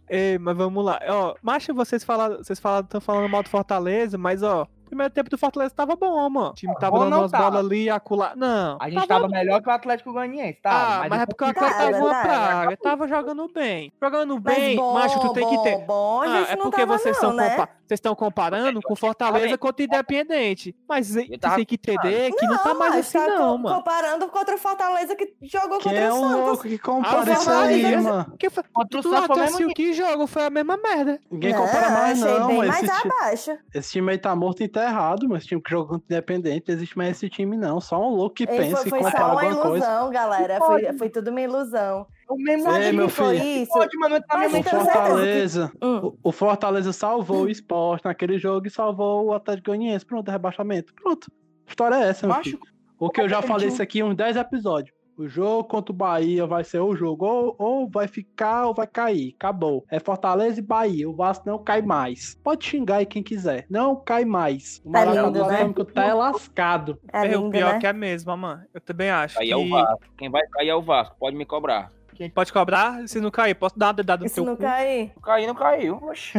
[0.10, 0.99] Ei, mas vamos lá.
[1.10, 5.13] Ó, macho, vocês falaram, vocês falaram, estão falando mal do Fortaleza, mas ó, o primeiro
[5.13, 6.50] tempo do Fortaleza tava bom, mano.
[6.50, 7.43] O time tava dando não umas tava.
[7.52, 8.36] bolas ali, acular.
[8.36, 8.78] Não.
[8.80, 11.04] A gente tava melhor que o Atlético Goianiense, tá?
[11.04, 12.23] Ah, mas, é porque o Atlético tava, tava uma tava.
[12.28, 12.78] praga.
[12.78, 13.93] Tava jogando bem.
[14.02, 15.78] Jogando Mas bem, bom, macho, tu tem que ter.
[15.86, 17.50] bom, Ah, é não porque tava vocês não, estão né?
[17.52, 20.76] compa- vocês estão comparando com Fortaleza contra o Independente.
[20.88, 23.76] Mas você tava tem que entender que não, tá mais mas assim, não, mano.
[23.78, 26.32] Comparando contra o Fortaleza que jogou Quem contra é o Santos.
[26.47, 28.34] louco que compara isso aí, mano?
[28.38, 28.63] Que foi...
[28.89, 30.28] Tu tu o assistiu mesmo que jogo?
[30.28, 31.19] Foi a mesma merda.
[31.32, 32.47] Ninguém Não, compara mais, achei não.
[32.47, 33.58] bem mas mais esse, ti- abaixo.
[33.73, 36.65] esse time aí tá morto e enterrado, mas esse time que joga contra o Independente,
[36.67, 37.79] não existe mais esse time, não.
[37.81, 39.85] Só um louco que Ei, pensa foi, e foi compara só uma alguma coisa.
[39.85, 40.57] ilusão, galera.
[40.59, 42.05] Foi, foi tudo uma ilusão.
[42.29, 43.63] O mesmo Sabe Ei, o meu que foi filho.
[43.63, 43.71] isso?
[43.73, 45.97] Pode, mano, tá Mas O então, certeza que- Fortaleza, Hum.
[46.07, 50.05] o- o Fortaleza salvou o esporte naquele jogo e salvou o Atlético Goianiense.
[50.05, 50.93] Pronto, rebaixamento.
[50.95, 51.31] Pronto.
[51.65, 52.59] A história é essa, meu Macho, filho.
[52.99, 54.95] O que eu já falei isso aqui em uns 10 episódios.
[55.17, 57.25] O jogo contra o Bahia vai ser o jogo.
[57.25, 59.34] Ou, ou vai ficar ou vai cair.
[59.36, 59.84] Acabou.
[59.89, 61.10] É Fortaleza e Bahia.
[61.10, 62.36] O Vasco não cai mais.
[62.43, 63.65] Pode xingar aí quem quiser.
[63.67, 64.80] Não cai mais.
[64.86, 65.86] O Tá Maracanã lindo, né?
[65.93, 66.99] Tá é lascado.
[67.12, 67.80] É É, o lindo, pior né?
[67.80, 68.63] que é mesmo, mano.
[68.71, 69.39] Eu também acho.
[69.39, 69.69] Aí é o que...
[69.71, 70.06] Vasco.
[70.17, 71.15] Quem vai cair é o Vasco.
[71.19, 71.91] Pode me cobrar.
[72.17, 73.08] Quem pode cobrar?
[73.08, 74.63] Se não cair, posso dar uma dedada no teu não cu?
[74.63, 75.12] cai.
[75.15, 75.95] Não caiu, não caiu.
[76.01, 76.34] Oxi.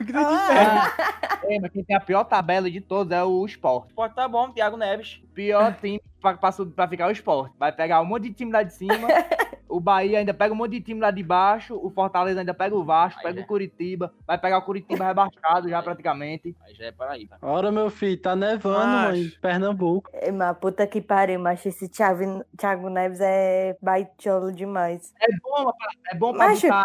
[0.00, 0.92] Grande Ah.
[1.44, 3.88] É, mas quem tem a pior tabela de todos é o Sport.
[3.94, 5.22] Pode tá bom, Thiago Neves.
[5.32, 7.52] Pior time pra, pra, pra ficar o Sport.
[7.58, 9.08] Vai pegar um monte de time lá de cima.
[9.68, 12.74] o Bahia ainda pega um monte de time lá de baixo, o Fortaleza ainda pega
[12.74, 16.54] o Vasco, Aí pega já- o Curitiba, vai pegar o Curitiba rebaixado já praticamente.
[16.64, 17.38] Aí já é Paraíba.
[17.42, 20.10] Ora, meu filho, tá nevando, mano, em Pernambuco.
[20.14, 25.12] Ei, Mas puta que pariu, mas esse Thiago, Thiago Neves é baitolo demais.
[25.20, 25.72] É bom,
[26.10, 26.62] é bom pra Macho.
[26.66, 26.84] botar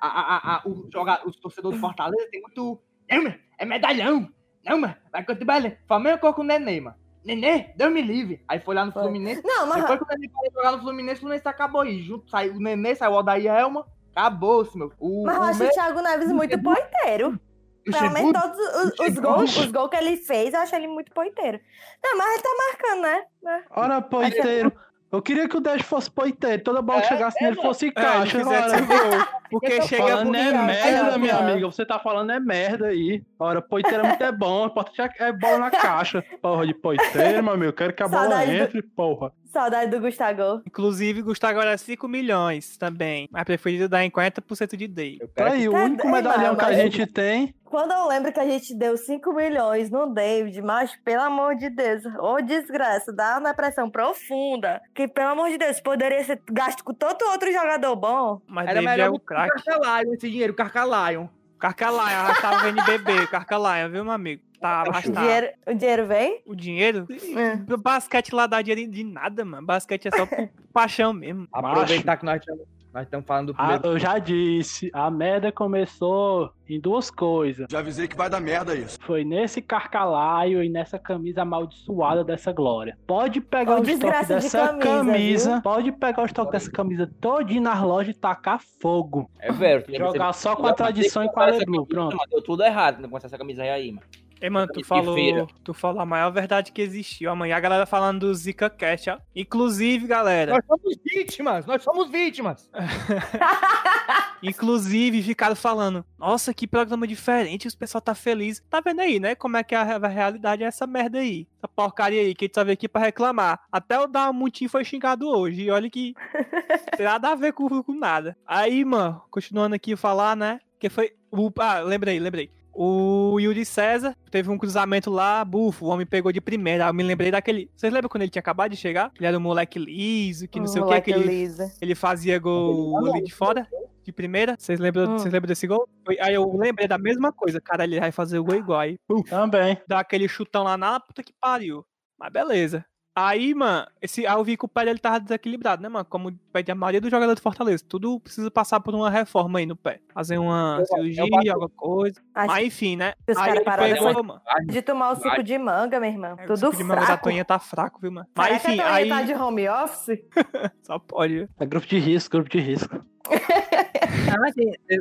[0.00, 2.80] a, a, a, a, o joga, os torcedores do Fortaleza tem muito.
[3.10, 4.28] Não, é medalhão.
[4.64, 5.62] Não, mano, vai continuar.
[5.88, 6.96] Flamengo com o Nenê, mano.
[7.24, 8.42] Nenê, Deus me livre.
[8.48, 9.02] Aí foi lá no Foi.
[9.02, 9.42] Fluminense.
[9.44, 12.02] Não, mas Depois que o Nenê foi jogar no Fluminense, o Fluminense acabou aí.
[12.02, 13.86] Junto, saiu, o Nenê saiu o Odair Helma.
[14.14, 14.92] Acabou-se, meu.
[14.98, 17.40] O, Mas eu o acho o Thiago Neves muito poiteiro.
[17.84, 21.12] Pelo menos todos os, os gols, os gols que ele fez, eu acho ele muito
[21.12, 21.58] poiteiro.
[22.02, 23.24] Não, mas ele tá marcando, né?
[23.46, 23.62] É.
[23.70, 24.72] Ora, poiteiro.
[25.12, 26.62] Eu queria que o Dash fosse poiteiro.
[26.62, 27.68] Toda bola que É, chegasse é, nele mano.
[27.68, 28.38] fosse É, caixa.
[28.38, 29.26] fizesse Ora, gol.
[29.50, 31.66] Porque chega Falando é bonito, merda, aí, minha amiga.
[31.66, 33.20] Você tá falando é merda aí.
[33.36, 34.66] Ora, poiteiro é muito é bom.
[34.68, 36.24] É é bola na caixa.
[36.40, 37.72] Porra de poiteiro, meu amigo.
[37.72, 39.32] Quero que a bola Saudade do- entre, porra.
[39.52, 40.62] Saudade do Gustavo.
[40.66, 43.28] Inclusive, Gustavo agora é 5 milhões também.
[43.32, 45.18] Mas preferido dar em 40% de day.
[45.20, 47.54] Eu Tá aí, o único medalhão que a gente tem.
[47.64, 51.70] Quando eu lembro que a gente deu 5 milhões no David, mas pelo amor de
[51.70, 54.80] Deus, ô desgraça, dá uma depressão profunda.
[54.94, 58.40] Que pelo amor de Deus, poderia ser gasto com todo outro jogador bom.
[58.46, 59.62] Mas Era David é melhor que o craque.
[59.64, 61.28] Carcalion, esse dinheiro, o Carcalion.
[61.60, 64.42] Carcalaia, arrastava o NBB, Carcalaia, viu, meu amigo?
[64.60, 65.20] Tá, O arrastava.
[65.20, 66.42] dinheiro, o dinheiro vem?
[66.46, 67.06] O dinheiro?
[67.10, 67.72] É.
[67.72, 69.66] O basquete lá dá dinheiro de nada, mano.
[69.66, 71.46] Basquete é só por paixão mesmo.
[71.52, 73.86] Aproveitar que nós estamos nós estamos falando do Ah, primeiro.
[73.88, 77.66] eu já disse, a merda começou em duas coisas.
[77.70, 78.98] Já avisei que vai dar merda isso.
[79.02, 82.96] Foi nesse carcalaio e nessa camisa amaldiçoada dessa glória.
[83.06, 87.10] Pode pegar Ô, o estoque de dessa camisa, camisa, pode pegar o estoque dessa camisa
[87.20, 89.30] todinho nas lojas e tacar fogo.
[89.38, 89.84] É velho.
[89.96, 92.16] Jogar só com a tradição e com a Leblu, pronto.
[92.30, 94.06] Deu tudo errado quando começar essa camisa aí, mano.
[94.40, 97.30] Ei, mano, tu falou, tu falou a maior verdade que existiu.
[97.30, 99.18] Amanhã a galera falando do Zika Cash, ó.
[99.36, 102.70] Inclusive, galera, Nós somos vítimas, nós somos vítimas.
[104.42, 108.62] inclusive ficaram falando, nossa, que programa diferente, os pessoal tá feliz.
[108.70, 109.34] Tá vendo aí, né?
[109.34, 111.46] Como é que a, a realidade é essa merda aí.
[111.58, 113.60] Essa porcaria aí que a gente só veio aqui pra reclamar.
[113.70, 115.64] Até o Damutinho foi xingado hoje.
[115.64, 116.14] E olha que
[116.96, 118.36] tem nada a ver com, com nada.
[118.46, 120.60] Aí, mano, continuando aqui falar, né?
[120.78, 121.12] Que foi.
[121.30, 122.50] O, ah, lembrei, lembrei.
[122.72, 126.86] O Yuri César teve um cruzamento lá, bufo, o homem pegou de primeira.
[126.86, 127.70] Eu me lembrei daquele.
[127.76, 129.10] Vocês lembram quando ele tinha acabado de chegar?
[129.16, 131.48] Ele era um moleque liso, que não sei o que, que ele,
[131.80, 133.66] ele fazia gol ali de fora,
[134.04, 134.56] de primeira.
[134.58, 135.18] Vocês lembram, Hum.
[135.18, 135.88] vocês lembram desse gol?
[136.04, 137.84] Foi- aí eu lembrei da mesma coisa, cara.
[137.84, 138.80] Ele vai fazer o gol igual.
[138.80, 138.96] Aí,
[139.28, 139.76] Também.
[139.88, 141.84] dá aquele chutão lá na puta que pariu.
[142.18, 142.84] Mas beleza.
[143.14, 146.04] Aí, mano, esse, aí eu vi que o pé dele tava desequilibrado, né, mano?
[146.04, 147.84] Como o pé de a maioria dos jogadores do Fortaleza.
[147.86, 150.00] Tudo precisa passar por uma reforma aí no pé.
[150.14, 152.20] Fazer uma cirurgia, alguma coisa.
[152.34, 153.14] Acho Mas enfim, né?
[153.28, 154.40] os Aí caras ele pararam pegou, depois mano.
[154.68, 156.36] de tomar o suco de manga, meu irmão.
[156.38, 157.24] É, o Tudo suco de manga da fraco.
[157.24, 158.26] Toninha tá fraco, viu, mano?
[158.34, 159.08] Será Mas que a enfim, Toninha aí.
[159.08, 160.18] tá de home office?
[160.82, 161.48] Só pode.
[161.58, 163.04] É grupo de risco, grupo de risco.
[164.26, 164.54] Não, mas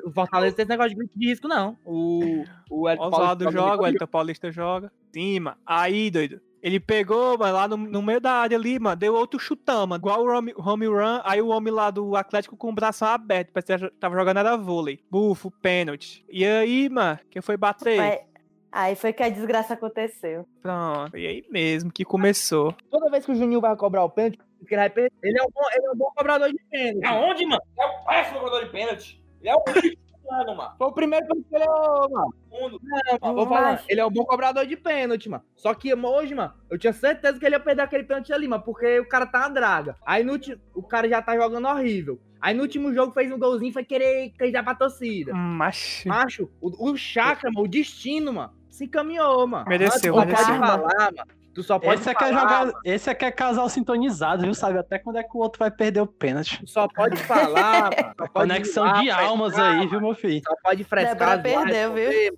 [0.06, 1.78] o Fortaleza tem esse negócio de grupo de risco, não.
[1.86, 4.92] O, o Elton Oswaldo Paulista joga, o Elton Paulista joga.
[5.14, 5.58] Cima.
[5.66, 6.42] Aí, doido.
[6.62, 10.02] Ele pegou, mano, lá no, no meio da área ali, mano, deu outro chutão, mano.
[10.02, 11.22] Igual o home, home run.
[11.24, 13.52] Aí o homem lá do Atlético com o braço aberto.
[13.54, 15.00] Parece que tava jogando era vôlei.
[15.10, 16.26] Bufo, pênalti.
[16.30, 18.00] E aí, mano, quem foi bater?
[18.00, 18.20] Aí,
[18.72, 20.46] aí foi que a desgraça aconteceu.
[20.62, 21.18] Pronto.
[21.18, 22.76] E aí mesmo que começou.
[22.90, 25.14] Toda vez que o Juninho vai cobrar o pênalti, ele vai perder.
[25.24, 27.06] Ele é um bom, ele é um bom cobrador de pênalti.
[27.06, 27.62] Aonde, mano?
[27.80, 29.24] É o péssimo jogador de pênalti.
[29.40, 30.72] Ele é o único mano, mano.
[30.78, 32.34] Foi o primeiro que ele falou, mano.
[32.52, 32.82] Mundo.
[33.22, 33.84] Não, vou falar.
[33.88, 35.44] Ele é um bom cobrador de pênalti, mano.
[35.56, 38.64] Só que hoje, mano, eu tinha certeza que ele ia perder aquele pênalti ali, mano,
[38.64, 39.96] porque o cara tá uma draga.
[40.06, 42.20] Aí no último, o cara já tá jogando horrível.
[42.42, 45.34] Aí no último jogo fez um golzinho, foi querer candidatar pra torcida.
[45.34, 46.04] Mas.
[46.06, 49.66] Macho, o, o Chakra, mano, o destino, mano, se encaminhou, mano.
[49.68, 51.39] Mereceu, só pode falar, mano.
[51.60, 52.80] Tu só pode Esse aqui, é falar, jogar, mano.
[52.86, 54.54] esse aqui é casal sintonizado, viu?
[54.54, 56.58] Sabe até quando é que o outro vai perder o pênalti.
[56.62, 58.14] Tu só pode falar, mano.
[58.18, 60.42] Só pode Conexão de almas frescar, aí, viu, meu filho?
[60.48, 61.38] Só pode frescar.
[61.42, 62.34] Débora perdeu, viu?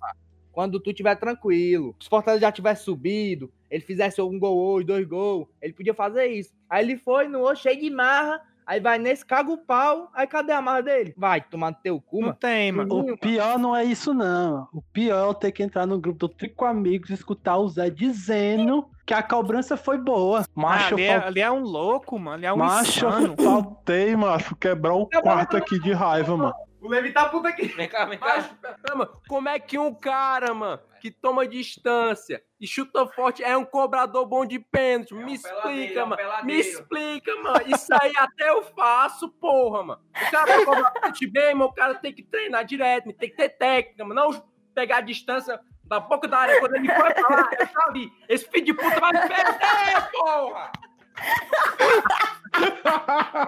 [0.50, 1.94] Quando tu tiver tranquilo.
[2.00, 5.94] Se o Fortaleza já tivesse subido, ele fizesse um gol hoje, dois gols, ele podia
[5.94, 6.50] fazer isso.
[6.68, 10.26] Aí ele foi no outro cheio de marra, aí vai nesse, caga o pau, aí
[10.26, 11.14] cadê a marra dele?
[11.16, 12.38] Vai tomar no teu cu, Não mano.
[12.40, 13.12] tem, mano.
[13.12, 14.66] O pior não é isso, não.
[14.72, 17.68] O pior é eu ter que entrar no grupo do Trico Amigos e escutar o
[17.68, 20.40] Zé dizendo que a cobrança foi boa.
[20.42, 22.36] Ah, Macho, ali, eu é, fal- ali é um louco, mano.
[22.36, 23.34] Ali é um Macho, insano.
[23.42, 26.54] faltei, macho, quebrar o quarto aqui de raiva, mano.
[26.80, 27.66] O Levi tá puta aqui.
[27.68, 28.26] Vem cá, vem cá.
[28.26, 33.56] Mas, mano, como é que um cara, mano, que toma distância e chuta forte é
[33.56, 35.14] um cobrador bom de pênalti?
[35.14, 36.20] Me explica, mano.
[36.44, 37.60] Me explica, mano.
[37.68, 40.00] Isso aí até eu faço, porra, mano.
[40.26, 43.36] O cara vai cobrar pênalti bem, mano, o cara tem que treinar direto, tem que
[43.36, 44.14] ter técnica, mano.
[44.20, 45.60] Não pegar a distância
[45.92, 48.10] da boca da área, quando ele foi pra lá, eu já vi.
[48.26, 50.72] Esse filho de puta vai perder, porra!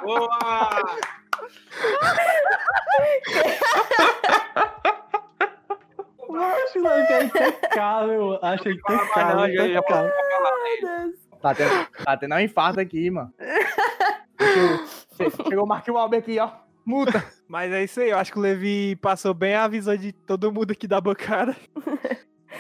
[0.02, 0.70] Boa!
[6.28, 8.38] Eu acho que é impecável.
[8.42, 9.46] Acho impecável.
[9.46, 10.12] impecável.
[11.40, 13.32] Tá tendo, tá tendo um infarto aqui, mano.
[15.48, 16.50] Chegou o Marquinhos Albert aqui, ó.
[16.84, 17.24] Muta.
[17.48, 20.52] Mas é isso aí, eu acho que o Levi passou bem a visão de todo
[20.52, 21.56] mundo aqui da bancada.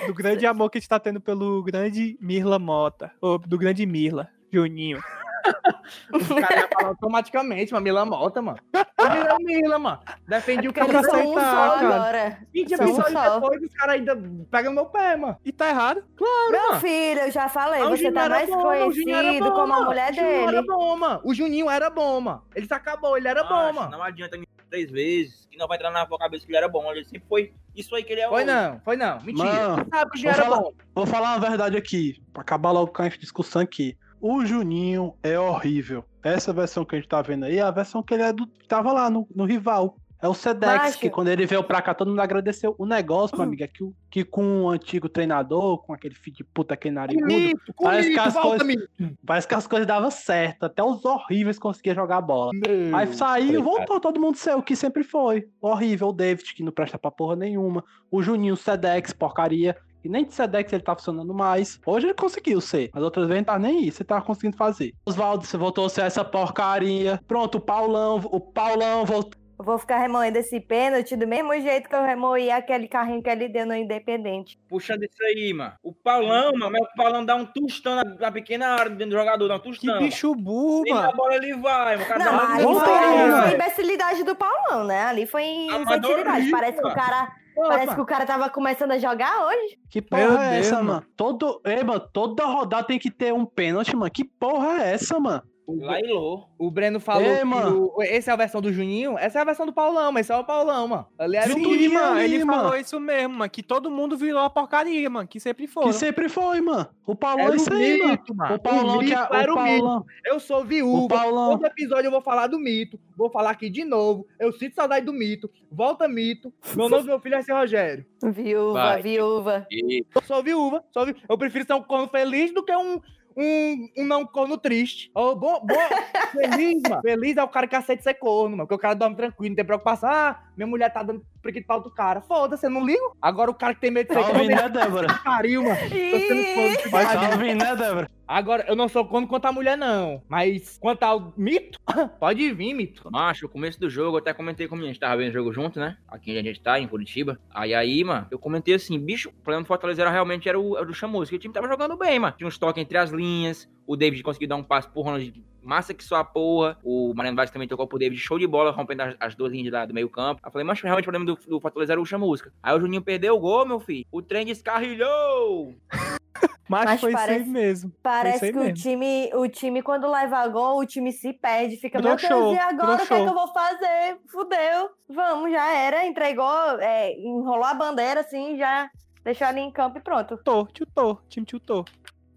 [0.06, 3.12] Do grande amor que a gente tá tendo pelo grande Mirla Mota.
[3.20, 5.00] Ou do grande Mirla, Juninho.
[6.10, 7.84] Os caras iam falar automaticamente, mano.
[7.84, 8.58] Mila Mota, mano.
[8.72, 9.98] Mila, Mila, mano.
[10.26, 11.94] Defendi o Porque cara um só aceitar, cara.
[11.96, 12.38] agora.
[12.52, 13.34] 20 São um episódios só.
[13.34, 14.16] depois, os caras ainda
[14.50, 15.36] pegam no meu pé, mano.
[15.44, 16.02] E tá errado.
[16.16, 16.80] Claro, Meu mano.
[16.80, 19.80] filho, eu já falei, Ah, o você tá mais bom, o conhecido bom, como a
[19.84, 20.66] mulher O Juninho era dele.
[20.66, 21.20] bom, mano.
[21.24, 22.42] O Juninho era bom, mano.
[22.54, 23.90] Ele se acabou, ele era bom, Macho, mano.
[23.90, 24.43] Não adianta me
[24.74, 26.90] três vezes, que não vai entrar na tua cabeça que ele era bom.
[26.90, 28.46] Ele sempre foi isso aí que ele é Foi hoje.
[28.46, 29.20] não, foi não.
[29.22, 29.68] Mentira.
[29.68, 30.72] Mano, sabe que vou era falar- bom.
[30.94, 33.96] Vou falar uma verdade aqui, pra acabar logo com a discussão aqui.
[34.20, 36.04] O Juninho é horrível.
[36.22, 38.46] Essa versão que a gente tá vendo aí é a versão que ele é do,
[38.66, 39.96] tava lá no, no rival.
[40.24, 42.74] É o Sedex, que quando ele veio pra cá, todo mundo agradeceu.
[42.78, 46.36] O negócio, meu amigo, é que, o- que com o antigo treinador, com aquele filho
[46.36, 49.18] de puta, aquele narigudo, Mito, parece que mito, as volta, coisas- mito.
[49.26, 50.64] parece que as coisas davam certo.
[50.64, 52.52] Até os horríveis conseguiam jogar bola.
[52.94, 55.46] Aí saiu, voltou todo mundo ser o que sempre foi.
[55.60, 57.84] Horrível, o David, que não presta pra porra nenhuma.
[58.10, 59.76] O Juninho, o Sedex, porcaria.
[60.02, 61.80] E nem de Sedex ele tá funcionando mais.
[61.86, 62.90] Hoje ele conseguiu ser.
[62.92, 64.02] Mas outras vezes não tá nem isso.
[64.02, 64.92] Ele tava conseguindo fazer.
[65.06, 67.18] Oswaldo, você voltou a ser essa porcaria.
[67.26, 69.43] Pronto, o Paulão, o Paulão voltou.
[69.56, 73.30] Eu vou ficar remoendo esse pênalti do mesmo jeito que eu remoí aquele carrinho que
[73.30, 74.58] ele deu no Independente.
[74.68, 75.74] Puxando isso aí, mano.
[75.82, 79.16] O Paulão, mano, mas o Paulão dá um tostão na, na pequena área dentro do
[79.16, 79.98] jogador, dá um Que tostão.
[80.00, 81.12] bicho burro, na mano.
[81.16, 82.04] bola ele vai, mano.
[82.04, 83.54] O cara Não, dá ali foi, foi velho.
[83.54, 85.02] imbecilidade do Paulão, né?
[85.04, 85.44] Ali foi.
[85.70, 89.78] Amadorismo, Parece que o cara, parece que o cara tava começando a jogar hoje.
[89.88, 90.88] Que porra Meu é Deus, essa, mano.
[90.88, 91.06] mano?
[91.16, 94.10] Todo, ei, mano, toda rodada tem que ter um pênalti, mano.
[94.10, 95.42] Que porra é essa, mano?
[95.66, 96.44] Lá e lô.
[96.58, 97.90] O Breno falou Ei, que mano.
[97.96, 100.32] o- essa é a versão do Juninho, essa é a versão do Paulão, mas esse
[100.32, 101.06] é o Paulão, mano.
[101.18, 101.94] Ali era o Sim, Juninho.
[101.94, 102.62] mano, ele mano.
[102.62, 103.50] falou isso mesmo, mano.
[103.50, 105.26] Que todo mundo virou a porcaria, mano.
[105.26, 105.84] Que sempre foi.
[105.84, 106.86] Que sempre foi, mano.
[107.06, 108.10] O Paulão Era é o isso aí, mano.
[108.12, 108.54] mito, mano.
[108.54, 109.78] O Paulão o que mito é, era o o mito.
[109.84, 111.08] Paulão, Eu sou o viúva.
[111.16, 111.50] Paulão.
[111.52, 113.00] Todo episódio eu vou falar do mito.
[113.16, 114.26] Vou falar aqui de novo.
[114.38, 115.50] Eu sinto saudade do mito.
[115.72, 116.52] Volta mito.
[116.76, 118.04] Meu nome do meu filho vai ser Rogério.
[118.22, 119.02] Viúva, Vai.
[119.02, 119.66] viúva.
[119.70, 120.84] E Eu sou viúva.
[120.92, 121.16] Sou vi...
[121.28, 123.00] Eu prefiro ser um corno feliz do que um,
[123.36, 125.10] um, um não corno triste.
[125.14, 125.74] Oh, bom, bom.
[126.32, 127.02] Feliz, mano.
[127.02, 128.66] Feliz é o cara que aceita ser corno, mano.
[128.66, 130.08] Porque o cara dorme tranquilo, não tem preocupação.
[130.08, 132.20] Ah, minha mulher tá dando prequito pra outro cara.
[132.20, 133.16] Foda-se, eu não ligo.
[133.20, 135.20] Agora o cara que tem medo de ser ouvindo, né, Débora?
[135.24, 135.76] pariu, mano.
[135.76, 138.10] Tô sendo ouvindo, né, Débora?
[138.26, 140.22] Agora, eu não sou quanto a mulher, não.
[140.28, 141.78] Mas quanto ao mito,
[142.18, 143.08] pode vir, mito.
[143.10, 145.30] Macho, o começo do jogo, eu até comentei com a minha, a gente tava vendo
[145.30, 145.98] o jogo junto, né?
[146.08, 147.38] Aqui onde a gente tá, em Curitiba.
[147.50, 150.76] Aí aí, mano, eu comentei assim, bicho, o problema do Fortaleza era realmente era o,
[150.76, 152.34] era o Chamusca, que o time tava jogando bem, mano.
[152.36, 155.94] Tinha uns toques entre as linhas, o David conseguiu dar um passe pro Ronald, massa
[155.94, 156.78] que só a porra.
[156.82, 159.72] O Mariano Vaz também tocou pro David, show de bola, rompendo as, as duas linhas
[159.72, 160.40] lá do meio campo.
[160.42, 162.52] Aí eu falei, mas realmente o problema do, do Fortaleza era o Chamusca.
[162.62, 164.04] Aí o Juninho perdeu o gol, meu filho.
[164.12, 165.74] O trem descarrilhou.
[166.66, 167.92] Mas, Mas foi parece- mesmo.
[168.02, 168.74] Parece que aí o mesmo.
[168.74, 171.76] time, o time, quando leva gol, o time se perde.
[171.76, 172.22] Fica, meu Deus,
[172.54, 174.16] e agora o que, é que eu vou fazer?
[174.32, 174.90] Fudeu.
[175.06, 176.06] Vamos, já era.
[176.06, 178.90] Entregou, é, enrolou a bandeira, assim, já
[179.22, 180.36] deixou ali em campo e pronto.
[180.36, 181.20] Tiltou, tiltou.
[181.28, 181.84] Time tiltou.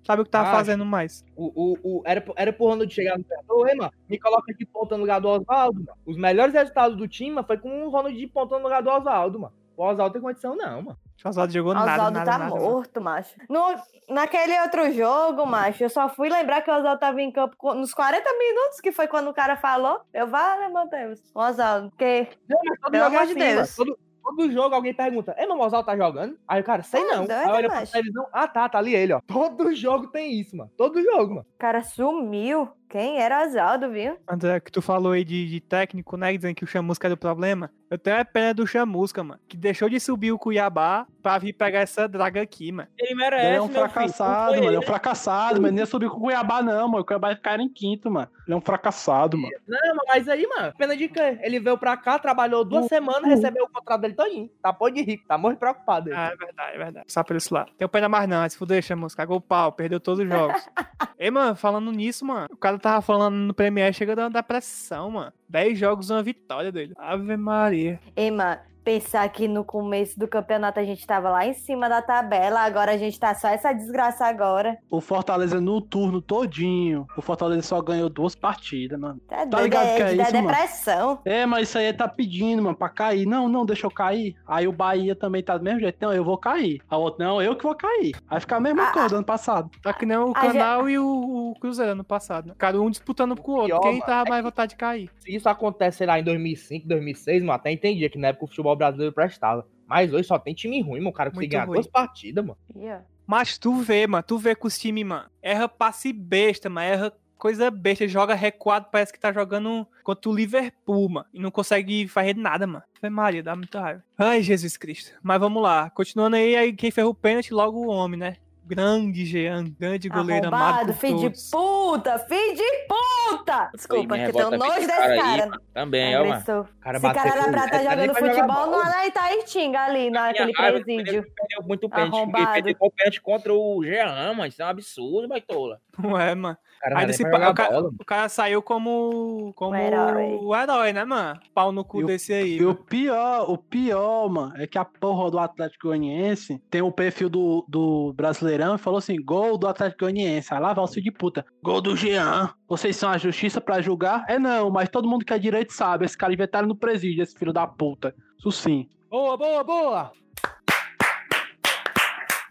[0.08, 0.58] Sabe o que tava Acho.
[0.58, 1.24] fazendo mais.
[1.36, 3.18] O, o, o, era, pro- era pro Ronald chegar
[3.48, 5.98] no ei, mano, me coloca de ponta no lugar do Oswaldo, mano.
[6.06, 8.90] Os melhores resultados do time mano, foi com o Ronald de ponta no lugar do
[8.90, 9.54] Oswaldo, mano.
[9.76, 10.98] O Oswaldo tem condição, não, mano.
[11.24, 12.52] O Oswaldo jogou nada, Oswaldo nada, tá nada.
[12.56, 12.66] mano.
[12.66, 13.36] morto, macho.
[13.50, 13.76] No,
[14.10, 17.94] naquele outro jogo, macho, eu só fui lembrar que o Oswaldo tava em campo nos
[17.94, 20.00] 40 minutos, que foi quando o cara falou.
[20.14, 21.20] Eu, vale, meu Deus.
[21.36, 22.30] O Oswaldo, porque.
[22.50, 23.78] Não, mas todo Pelo é amor de assim, Deus.
[23.78, 23.92] mano.
[23.92, 24.00] Todo,
[24.36, 26.38] todo jogo alguém pergunta, mas o Oswaldo tá jogando?
[26.48, 27.26] Aí o cara, sei Ah, não.
[27.26, 29.22] doido, Aí olha pra televisão, ah tá, tá ali ele, ó.
[29.28, 30.70] Todo jogo tem isso, mano.
[30.78, 31.46] Todo jogo, mano.
[31.56, 32.70] O cara sumiu.
[32.90, 34.18] Quem era Oswaldo, viu?
[34.28, 36.36] André, que tu falou aí de, de técnico, né?
[36.36, 37.70] Dizendo que o Chamusca era o problema.
[37.90, 39.40] Eu tenho a pena do Chamusca, mano.
[39.48, 42.88] Que deixou de subir o Cuiabá pra vir pegar essa draga aqui, mano.
[42.98, 43.80] Ele merece, Ele é um filho.
[43.80, 44.68] Fracassado, foi mano.
[44.68, 44.86] Ele é um ele.
[44.86, 47.02] fracassado, mas nem ia subir com o Cuiabá, não, mano.
[47.02, 48.28] O Cuiabá ia ficar em quinto, mano.
[48.46, 49.54] Ele é um fracassado, mano.
[49.68, 51.40] Não, mas aí, mano, pena de quê?
[51.42, 54.50] Ele veio pra cá, trabalhou duas semanas, recebeu o contrato dele todinho.
[54.62, 56.10] Tá pô de rico, tá muito preocupado.
[56.10, 56.18] ele.
[56.18, 57.06] Ah, é verdade, é verdade.
[57.12, 57.72] Só por esse lado.
[57.78, 59.18] Tem pena mais não, se fuder, Chamusca.
[59.24, 60.70] Cagou o pau, perdeu todos os jogos.
[61.20, 62.48] Ei, mano, falando nisso, mano.
[62.52, 65.34] O cara tava falando no Premier, chega dando depressão, mano.
[65.50, 66.94] 10 jogos, uma vitória dele.
[66.98, 68.00] Ave Maria.
[68.16, 68.60] Ei, mano,
[68.92, 72.94] pensar que no começo do campeonato a gente tava lá em cima da tabela, agora
[72.94, 74.78] a gente tá só essa desgraça agora.
[74.90, 77.06] O Fortaleza no turno todinho.
[77.18, 79.20] O Fortaleza só ganhou duas partidas, mano.
[79.28, 80.48] Tá, Tá ligado é, que é isso, mano?
[80.48, 81.20] depressão.
[81.26, 83.26] É, mas isso aí tá pedindo, mano, pra cair.
[83.26, 84.38] Não, não, deixa eu cair.
[84.48, 85.98] Aí o Bahia também tá do mesmo jeito.
[86.00, 86.82] Não, eu vou cair.
[86.90, 88.16] A outra, não, eu que vou cair.
[88.30, 89.70] Aí fica a mesma Ah, coisa ano passado.
[89.84, 92.54] Tá que nem o Ah, Canal e o, o Cruzeiro ano passado, né?
[92.58, 93.68] Cada um disputando com o outro.
[93.68, 95.10] Pior, Quem mano, tava é mais que- vontade de cair?
[95.20, 98.48] Se isso acontece, sei lá, em 2005, 2006, mano, até entendia que na época o
[98.48, 99.68] futebol brasileiro prestava.
[99.88, 101.10] Mas hoje só tem time ruim, mano.
[101.10, 101.76] O cara conseguiu ganhar ruim.
[101.76, 102.58] duas partidas, mano.
[102.76, 103.04] Yeah.
[103.26, 107.14] Mas tu vê, mano, tu vê que os times, mano, erra passe besta, mano, erra
[107.38, 112.08] coisa besta, joga recuado, parece que tá jogando contra o Liverpool, mano, e não consegue
[112.08, 112.84] fazer nada, mano.
[113.00, 114.04] Foi Maria, dá muita raiva.
[114.18, 115.14] Ai, Jesus Cristo.
[115.22, 118.38] Mas vamos lá, continuando aí, aí quem ferrou o pênalti, logo o homem, né?
[118.68, 123.70] Grande Jean, grande goleiro amado Arrombado, filho de puta, filho de puta!
[123.74, 125.46] Desculpa, que tem um revolta nojo desse cara aí, cara.
[125.48, 125.62] mano.
[125.74, 126.44] Também, ó, mano.
[126.82, 128.78] Cara Esse cara era pra estar jogando futebol bola.
[128.78, 131.26] lá na Itaitinga, ali, naquele raiva, presídio.
[131.34, 132.32] perdeu muito pênalti.
[132.32, 134.48] Perdeu o pênalti contra o Jean, mano.
[134.48, 135.80] Isso é um absurdo, baitola.
[135.98, 136.58] Não é, mano.
[136.78, 140.38] O cara Aí desse o, cara, o cara saiu como, como O herói.
[140.42, 141.40] o herói, né, mano?
[141.54, 142.58] Pau no cu E o- desse aí.
[142.58, 146.92] E o pior, o pior, mano, é que a porra do Atlético Goianiense tem o
[146.92, 150.54] perfil do, do Brasileirão e falou assim: gol do Atlético Goianiense.
[150.54, 151.44] Aí lá vai o filho de puta.
[151.64, 152.50] Gol do Jean.
[152.70, 154.24] Vocês são a justiça pra julgar?
[154.28, 156.06] É não, mas todo mundo que é direito sabe.
[156.06, 158.14] Esse cara inventaram no presídio, esse filho da puta.
[158.38, 158.88] Isso sim.
[159.10, 160.12] Boa, boa, boa!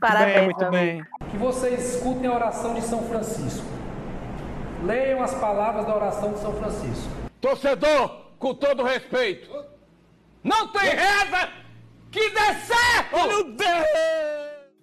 [0.01, 1.05] Parabéns, bem, muito meu amigo.
[1.21, 1.31] bem.
[1.31, 3.65] Que vocês escutem a oração de São Francisco.
[4.87, 7.11] Leiam as palavras da oração de São Francisco.
[7.40, 9.51] Torcedor, com todo respeito,
[10.44, 11.51] não tem reza
[12.09, 13.27] que dê certo!
[13.27, 13.87] Meu Deus!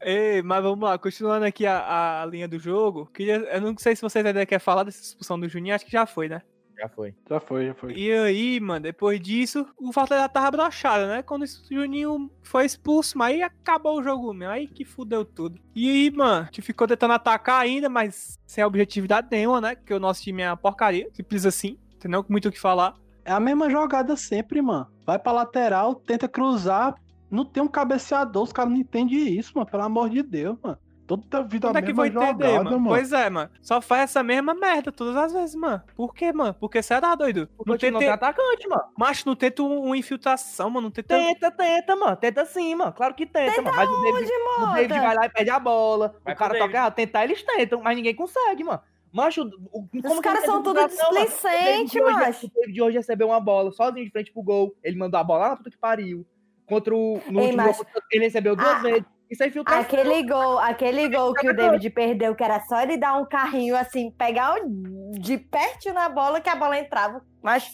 [0.01, 3.05] Ei, mas vamos lá, continuando aqui a, a linha do jogo.
[3.13, 5.91] Queria, eu não sei se vocês ainda querem falar dessa expulsão do Juninho, acho que
[5.91, 6.41] já foi, né?
[6.83, 7.15] Já foi.
[7.29, 7.93] Já foi, já foi.
[7.93, 11.23] E aí, mano, depois disso, o Fortaleza tava brochado, né?
[11.23, 14.53] Quando esse Juninho foi expulso, mas aí acabou o jogo mesmo.
[14.53, 15.61] Aí que fudeu tudo.
[15.73, 19.75] E aí, mano, que ficou tentando atacar ainda, mas sem objetividade nenhuma, né?
[19.75, 21.77] Porque o nosso time é uma porcaria, simples assim.
[21.95, 22.25] Entendeu?
[22.27, 22.95] Muito o que falar.
[23.23, 24.87] É a mesma jogada sempre, mano.
[25.05, 26.95] Vai pra lateral, tenta cruzar.
[27.31, 29.71] Não tem um cabeceador, os caras não entendem isso, mano.
[29.71, 30.77] Pelo amor de Deus, mano.
[31.05, 32.79] Toda vida Como a é que mesma vou entender, jogada, mano?
[32.79, 32.87] mano.
[32.95, 33.49] Pois é, mano.
[33.61, 35.81] Só faz essa mesma merda todas as vezes, mano.
[35.95, 36.53] Por quê, mano?
[36.53, 37.49] Porque será, doido?
[37.57, 38.83] Porque o time não tem atacante, mano.
[38.97, 40.85] Macho, não tenta um- uma infiltração, mano.
[40.87, 41.15] Não tenta.
[41.17, 42.15] Tenta, tenta, mano.
[42.15, 42.93] Tenta sim, mano.
[42.93, 43.75] Claro que tenta, mano.
[43.75, 44.73] Mas o David, o?
[44.73, 46.15] David vai lá e perde a bola.
[46.23, 46.93] Vai o cara toca errado.
[46.95, 48.81] Tentar, eles tentam, mas ninguém consegue, mano.
[49.11, 51.25] Macho, o, como que caras são tudo infiltração, mano?
[51.25, 54.73] displicente, O David David hoje recebeu uma bola sozinho de frente pro gol.
[54.83, 56.25] Ele mandou a bola lá na puta que pariu.
[56.65, 57.21] Contra o.
[57.29, 57.79] No Ei, último macho.
[57.79, 59.03] jogo, ele recebeu duas Ah, vezes.
[59.29, 59.81] Isso é infiltração.
[59.81, 63.75] Aquele gol, aquele gol que o David perdeu, que era só ele dar um carrinho
[63.75, 67.21] assim, pegar o- de perto na bola que a bola entrava.
[67.41, 67.67] Mas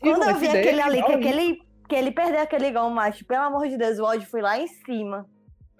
[0.00, 3.66] quando eu vi aquele ali, que aquele, que ele perdeu aquele gol, macho, pelo amor
[3.68, 5.26] de Deus, o ódio foi lá em cima.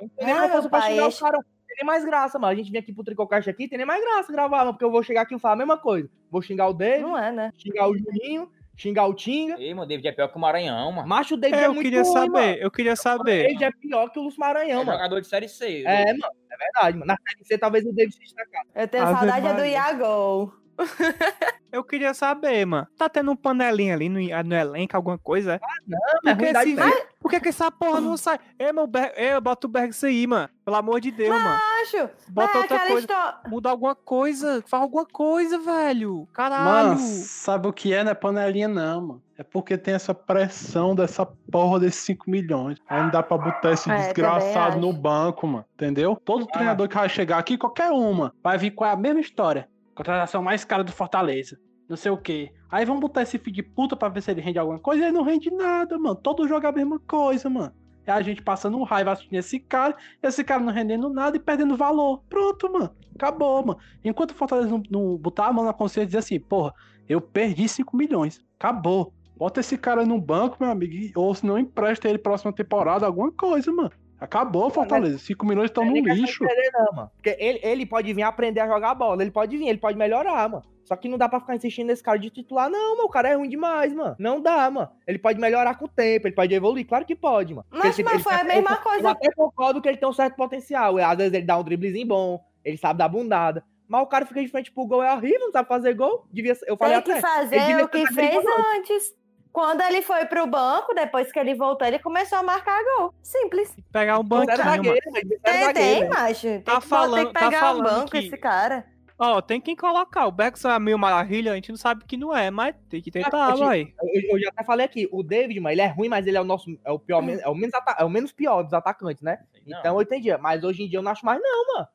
[0.00, 1.38] Não tem nem Ah, meu pai, xingar cara.
[1.68, 2.52] Tem nem mais graça, mano.
[2.52, 4.72] A gente vem aqui pro Tricocast aqui, tem nem mais graça gravar, mano.
[4.72, 6.08] Porque eu vou chegar aqui e falar a mesma coisa.
[6.30, 7.52] Vou xingar o David, Não é, né?
[7.56, 9.60] xingar o Juninho, xingar o Tinga.
[9.60, 11.06] Ei, mano, o David é pior que o Maranhão, mano.
[11.08, 12.56] Macho, o David É, é, eu muito queria ruim, saber, mano.
[12.60, 13.42] eu queria O saber.
[13.42, 14.92] David é pior que o Lúcio Maranhão, É mano.
[14.98, 15.82] jogador de Série C.
[15.84, 16.32] É, mano.
[16.50, 17.06] É verdade, mano.
[17.06, 18.62] Na Série C, talvez o David se destacar.
[18.74, 19.64] Eu tenho Ave saudade é do.
[19.64, 20.54] Iago.
[21.70, 22.86] Eu queria saber, mano.
[22.96, 25.60] Tá tendo um panelinha ali no, no elenco, alguma coisa?
[25.86, 28.38] Não, Por é que, ruindade esse, por que, que essa porra não sai?
[28.58, 29.12] Ei, meu Ber...
[29.16, 30.48] Ei, bota o Bergs aí, mano.
[30.64, 31.60] Pelo amor de Deus, mano.
[31.82, 32.10] Acho.
[32.28, 32.98] Bota é outra coisa.
[33.00, 33.38] história.
[33.46, 34.62] Muda alguma coisa.
[34.66, 36.26] Faz alguma coisa, velho.
[36.32, 36.64] Caralho.
[36.64, 38.02] Mano, sabe o que é?
[38.02, 39.22] Não é panelinha, não, mano.
[39.36, 42.78] É porque tem essa pressão dessa porra desses 5 milhões.
[42.88, 45.64] Aí não dá pra botar esse É, desgraçado no banco, mano.
[45.74, 46.20] Entendeu?
[46.24, 49.68] Todo treinador que vai chegar aqui, qualquer uma, vai vir com a mesma história.
[49.98, 51.58] Contratação mais cara do Fortaleza.
[51.88, 52.52] Não sei o quê.
[52.70, 55.02] Aí vamos botar esse filho de puta pra ver se ele rende alguma coisa.
[55.02, 56.14] Ele não rende nada, mano.
[56.14, 57.74] Todo jogo é a mesma coisa, mano.
[58.06, 61.76] É a gente passando raiva assistindo esse cara, esse cara não rendendo nada e perdendo
[61.76, 62.22] valor.
[62.28, 62.94] Pronto, mano.
[63.12, 63.80] Acabou, mano.
[64.04, 66.72] Enquanto o Fortaleza não, não botar a mão na consciência e dizer assim, porra,
[67.08, 68.40] eu perdi 5 milhões.
[68.56, 69.12] Acabou.
[69.36, 73.32] Bota esse cara no banco, meu amigo, ou se não empresta ele próxima temporada, alguma
[73.32, 73.90] coisa, mano.
[74.20, 75.18] Acabou, Fortaleza.
[75.18, 76.44] 5 milhões estão no Ele quer lixo.
[76.44, 77.10] entender, não, mano.
[77.14, 79.22] Porque ele, ele pode vir aprender a jogar bola.
[79.22, 80.64] Ele pode vir, ele pode melhorar, mano.
[80.84, 83.08] Só que não dá pra ficar insistindo nesse cara de titular, não, mano.
[83.08, 84.16] O cara é ruim demais, mano.
[84.18, 84.88] Não dá, mano.
[85.06, 86.86] Ele pode melhorar com o tempo, ele pode evoluir.
[86.86, 87.66] Claro que pode, mano.
[87.70, 89.02] Mas, ele- mas ele foi a tem- mesma eu- coisa.
[89.04, 90.96] Eu até concordo que ele tem um certo potencial.
[90.98, 93.62] Às vezes ele dá um driblezinho bom, ele sabe dar bundada.
[93.86, 96.26] Mas o cara fica de frente pro gol, é horrível, não sabe fazer gol.
[96.32, 97.18] Devia eu falei Tem que até.
[97.18, 98.44] ele fazer devia o que fez
[98.76, 99.14] antes.
[99.52, 103.14] Quando ele foi pro banco, depois que ele voltou, ele começou a marcar gol.
[103.22, 103.74] Simples.
[103.92, 104.70] Pegar um banquinho, mano.
[104.84, 105.06] zagueiro,
[105.42, 106.42] Tem, tem, macho.
[106.42, 108.84] Tem, Tá que, falando- tem que tá pegar um falando banco que- esse cara.
[109.20, 110.26] Ó, tem quem colocar.
[110.26, 113.10] O Bergson é meio maravilha, a gente não sabe que não é, mas tem que
[113.10, 113.92] tentar, eu- vai.
[114.00, 116.40] Eu, eu já até falei aqui, o David, mano, ele é ruim, mas ele é
[116.40, 116.70] o nosso.
[116.84, 119.38] É o pior, é o menos, é o menos pior dos atacantes, né?
[119.66, 119.80] Não.
[119.80, 120.36] Então eu entendi.
[120.36, 121.88] Mas hoje em dia eu não acho mais, não, mano.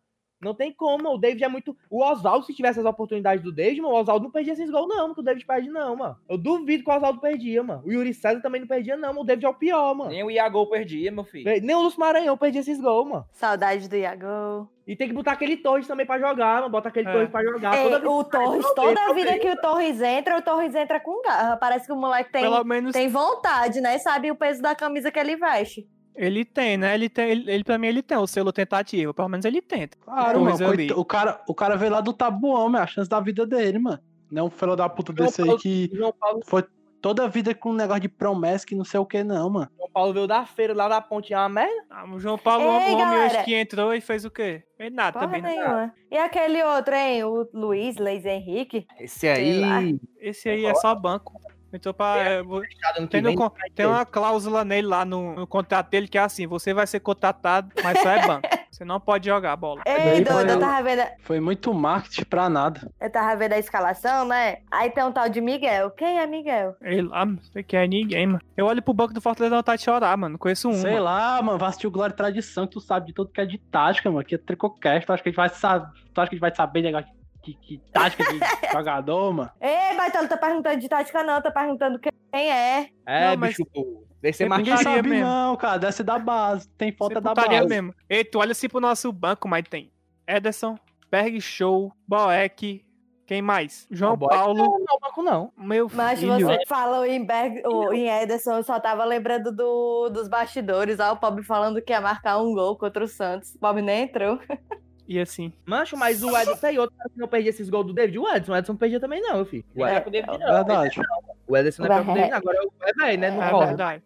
[0.44, 1.14] Não tem como.
[1.14, 1.76] O David é muito.
[1.90, 4.88] O Oswaldo, se tivesse as oportunidades do David, mano, o Oswaldo não perdia esses gols,
[4.88, 5.14] não.
[5.14, 6.18] Que o David perde, não, mano.
[6.30, 7.84] Eu duvido que o Oswaldo perdia, mano.
[7.86, 9.10] O Yuri César também não perdia, não.
[9.10, 9.22] Mano.
[9.22, 10.10] O David é o pior, mano.
[10.12, 11.46] Nem o Iago perdia, meu filho.
[11.62, 13.26] Nem o Lúcio Maranhão perdia esses gols, mano.
[13.32, 14.70] Saudade do Iago.
[14.86, 16.70] E tem que botar aquele Torres também pra jogar, mano.
[16.70, 17.12] Bota aquele É.
[17.12, 17.78] Torres pra jogar.
[17.78, 21.22] Ei, Toda o Torres, toda eu vida que o Torres entra, o Torres entra com
[21.22, 21.56] garra.
[21.56, 23.98] Parece que o moleque tem, Pelo menos, tem vontade, né?
[24.00, 25.88] Sabe o peso da camisa que ele veste.
[26.16, 26.94] Ele tem, né?
[26.94, 29.14] Ele tem, ele, ele, pra mim, ele tem o selo tentativa.
[29.14, 29.98] Pelo menos ele tenta.
[30.00, 30.58] Claro, mano.
[30.58, 32.84] Coita- O cara, o cara veio lá do Tabuão, mano.
[32.84, 34.00] A chance da vida dele, mano.
[34.32, 36.64] Não é um filho da puta João desse aí Paulo- que João Paulo, foi
[37.02, 39.70] toda a vida com um negócio de promessa que não sei o que, não, mano.
[39.78, 41.84] João Paulo veio da feira lá da ponte, é uma merda.
[41.90, 44.64] Ah, o João Paulo, Ei, o homem hoje que entrou e fez o quê?
[44.78, 45.50] Fez nada Porra também, né?
[45.50, 45.94] nenhuma.
[46.10, 47.24] E aquele outro, hein?
[47.26, 48.88] O Luiz, Leis Henrique.
[49.00, 50.00] Esse aí.
[50.20, 51.34] Esse aí é só banco.
[51.74, 52.18] Entrou pra.
[52.20, 56.22] é, que tem, no tem uma cláusula nele lá no, no contrato dele que é
[56.22, 58.48] assim: você vai ser contratado, mas só é banco.
[58.74, 59.84] Você não pode jogar bola.
[59.86, 61.04] Ei, doido, eu tava vendo.
[61.20, 62.92] Foi muito marketing pra nada.
[63.00, 64.58] Eu tava vendo a escalação, né?
[64.72, 65.92] Aí tem um tal de Miguel.
[65.92, 66.76] Quem é Miguel?
[66.82, 68.42] Ele lá, não sei quem é ninguém, mano.
[68.58, 70.34] Eu olho pro banco do Fortaleza e vontade de chorar, mano.
[70.34, 70.74] Não conheço um.
[70.74, 71.04] Sei mano.
[71.04, 73.46] lá, mano, vai assistir o Glória e Tradição, que tu sabe de tudo que é
[73.46, 74.26] de tática, mano.
[74.26, 76.42] Que é tricocast, tu acha que a gente vai saber, tu acha que a gente
[76.42, 77.14] vai saber negócio de,
[77.52, 78.40] de tática de
[78.72, 79.52] jogador, mano?
[79.62, 81.42] Ei, Baitolo, tá perguntando de tática, não.
[81.42, 82.12] Tá perguntando quem
[82.52, 82.90] é.
[83.06, 84.04] É, Não, mas- bicho, pô.
[84.22, 85.26] Deve ser Ninguém sabe mesmo.
[85.26, 85.78] não, cara.
[85.78, 86.70] Desce da base.
[86.78, 87.68] Tem falta da base.
[87.68, 87.94] mesmo.
[88.10, 89.92] Ei, tu olha assim pro nosso banco, mas tem
[90.26, 90.78] Ederson,
[91.12, 92.86] Berg Show, Boeck,
[93.28, 93.86] quem mais?
[93.92, 95.52] João Boeck Paulo, Não, não, banco não.
[95.58, 96.40] meu Mas filho.
[96.40, 101.02] você falou em, Berg, ou em Ederson, eu só tava lembrando do, dos bastidores.
[101.02, 103.54] Ó, o Pobre falando que ia marcar um gol contra o Santos.
[103.56, 104.40] O Pobre nem entrou.
[105.14, 107.94] E assim, Mancho, mas o Edson tem outro cara que não perdia esses gols do
[107.94, 108.18] David.
[108.18, 109.64] O Edson, o Edson não perdia também, não, filho.
[109.76, 110.54] O É, Edson, pro David, não.
[110.54, 111.02] Verdade.
[111.48, 112.16] o Edson não é pra Vai.
[112.16, 112.38] David, não.
[112.38, 113.32] Agora é velho, né?
[113.32, 113.66] Não é corre.
[113.68, 114.04] verdade.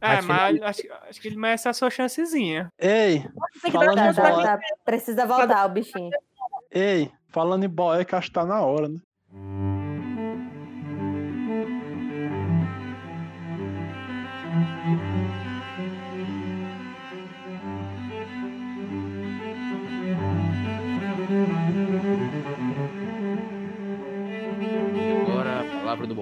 [0.00, 2.68] É, Mas mas acho, acho que ele merece a sua chancezinha.
[2.78, 3.24] Ei,
[3.72, 6.10] falando dar Tá, tá, precisa voltar o bichinho.
[6.70, 8.98] Ei, falando em boé, que acho que tá na hora, né?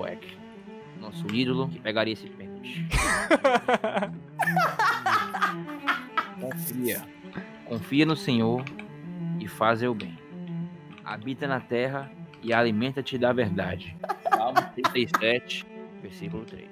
[0.02, 0.36] Boeck.
[1.00, 2.88] Nosso ídolo que pegaria esse pênalti.
[6.40, 7.02] Confia.
[7.64, 8.64] Confia no Senhor
[9.38, 10.18] e faz o bem.
[11.04, 12.10] Habita na terra
[12.42, 13.96] e alimenta-te da verdade.
[14.28, 15.64] Salmo 37,
[16.02, 16.68] versículo 3.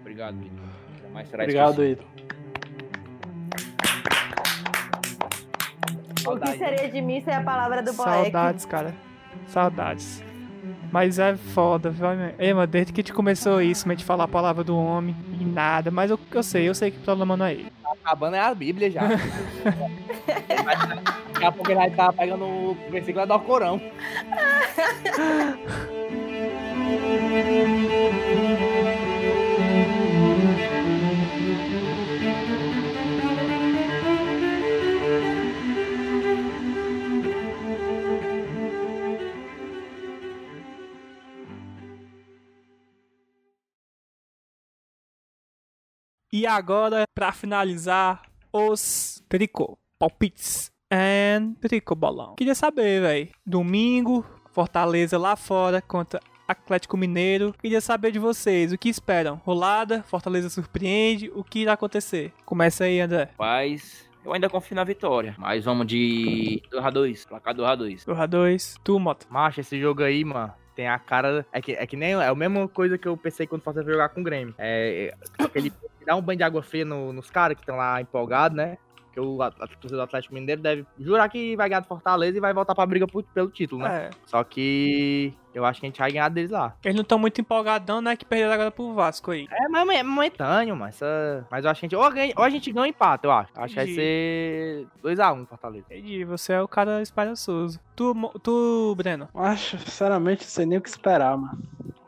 [0.00, 0.68] Obrigado, ídolo.
[1.02, 2.20] Jamais será obrigado, esquecido.
[6.26, 8.24] O que seria de mim sem a palavra do Boeck?
[8.24, 8.94] Saudades, cara.
[9.46, 10.29] Saudades.
[10.92, 12.06] Mas é foda, viu?
[12.38, 15.14] Ei, mano, desde que a gente começou isso, a gente falar a palavra do homem
[15.40, 15.90] e nada.
[15.90, 17.72] Mas eu, eu sei, eu sei que o problema não é ele.
[17.82, 19.02] Tá acabando é a Bíblia já.
[21.32, 23.80] Daqui a pouco ele vai estar pegando o versículo do Alcorão.
[46.40, 52.34] E agora, pra finalizar, os tricô, palpites and tricô bolão.
[52.34, 56.18] Queria saber, velho, domingo, Fortaleza lá fora contra
[56.48, 57.54] Atlético Mineiro.
[57.60, 59.38] Queria saber de vocês, o que esperam?
[59.44, 62.32] Rolada, Fortaleza surpreende, o que irá acontecer?
[62.46, 63.28] Começa aí, André.
[63.32, 65.34] Rapaz, eu ainda confio na vitória.
[65.36, 67.28] Mas vamos de 2x2.
[67.28, 68.06] Placar 2x2.
[68.06, 69.26] 2x2, tu, Mota.
[69.28, 71.44] Macho, esse jogo aí, mano, tem a cara.
[71.52, 72.14] É que, é que nem.
[72.14, 74.54] É a mesma coisa que eu pensei quando fosse jogar com o Grêmio.
[74.56, 75.12] É.
[75.38, 75.70] é aquele.
[76.06, 78.78] Dá um banho de água fria no- nos caras que estão lá empolgados, né?
[79.22, 82.52] Porque o torcida do Atlético Mineiro deve jurar que vai ganhar do Fortaleza e vai
[82.52, 84.06] voltar pra briga por- pelo título, né?
[84.06, 86.74] É, Só que eu acho que a gente vai ganhar deles lá.
[86.84, 88.14] eles não estão muito empolgadão, né?
[88.16, 89.46] Que perderam agora pro Vasco aí.
[89.50, 91.46] É, mas é momentâneo, mas, essa...
[91.50, 91.96] mas eu acho que a gente.
[91.96, 93.50] Ou, ganha, ou a gente ganha ou empata, eu acho.
[93.56, 95.86] Acho que vai ser 2x1 Fortaleza.
[95.90, 97.80] Entendi, você é o cara espalhaçoso.
[97.96, 99.28] Tu, tu Breno.
[99.34, 101.58] Acho, sinceramente, não sei nem o que esperar, mano.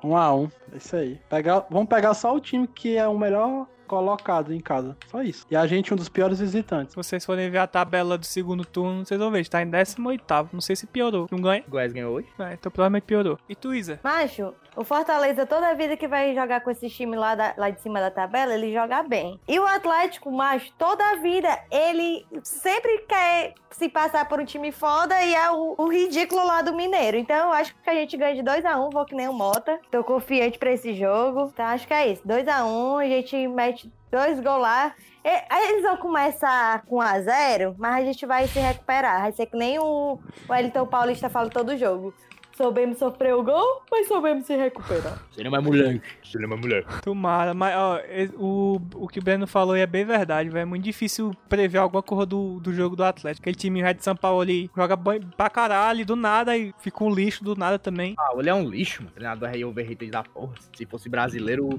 [0.04, 1.20] Um a um, é isso aí.
[1.28, 4.96] Pegar, vamos pegar só o time que é o melhor colocado em casa.
[5.10, 5.46] Só isso.
[5.50, 6.92] E a gente um dos piores visitantes.
[6.92, 10.24] Se vocês forem ver a tabela do segundo turno, vocês vão ver, tá em 18
[10.50, 11.26] Não sei se piorou.
[11.30, 11.62] Não ganha?
[11.68, 12.28] O Goiás ganhou hoje.
[12.38, 13.38] É, então provavelmente piorou.
[13.46, 14.00] E tu, Isa?
[14.02, 17.82] Macho, o Fortaleza, toda vida que vai jogar com esse time lá, da- lá de
[17.82, 19.38] cima da tabela, ele joga bem.
[19.46, 25.14] E o Atlético, macho, toda vida, ele sempre quer se passar por um time foda
[25.24, 27.16] e é o, o ridículo lá do Mineiro.
[27.18, 29.78] Então eu acho que a gente ganha de 2x1, vou que nem o Mota.
[29.90, 31.50] Tô confiante pra esse jogo.
[31.52, 32.22] Então acho que é isso.
[32.26, 34.94] 2x1, a gente mete dois gols lá.
[35.24, 39.22] E- aí Eles vão começar com 1x0, mas a gente vai se recuperar.
[39.22, 40.18] Vai ser que nem o,
[40.48, 42.12] o Elton Paulista fala todo jogo.
[42.54, 45.18] Soubemos sofrer o gol, mas soubemos se recuperar.
[45.32, 46.02] Seria mais moleque.
[46.22, 47.00] Seria mais moleque.
[47.00, 47.98] Tomara, mas ó,
[48.36, 50.62] o, o que o Breno falou aí é bem verdade, velho.
[50.62, 53.42] É muito difícil prever alguma coisa do, do jogo do Atlético.
[53.42, 54.98] Aquele time Red de São Paulo ali joga
[55.34, 58.14] pra caralho, do nada, e fica um lixo do nada também.
[58.18, 59.14] Ah, ele é um lixo, mano.
[59.14, 60.52] Treinador é overrated da porra.
[60.76, 61.70] Se fosse brasileiro,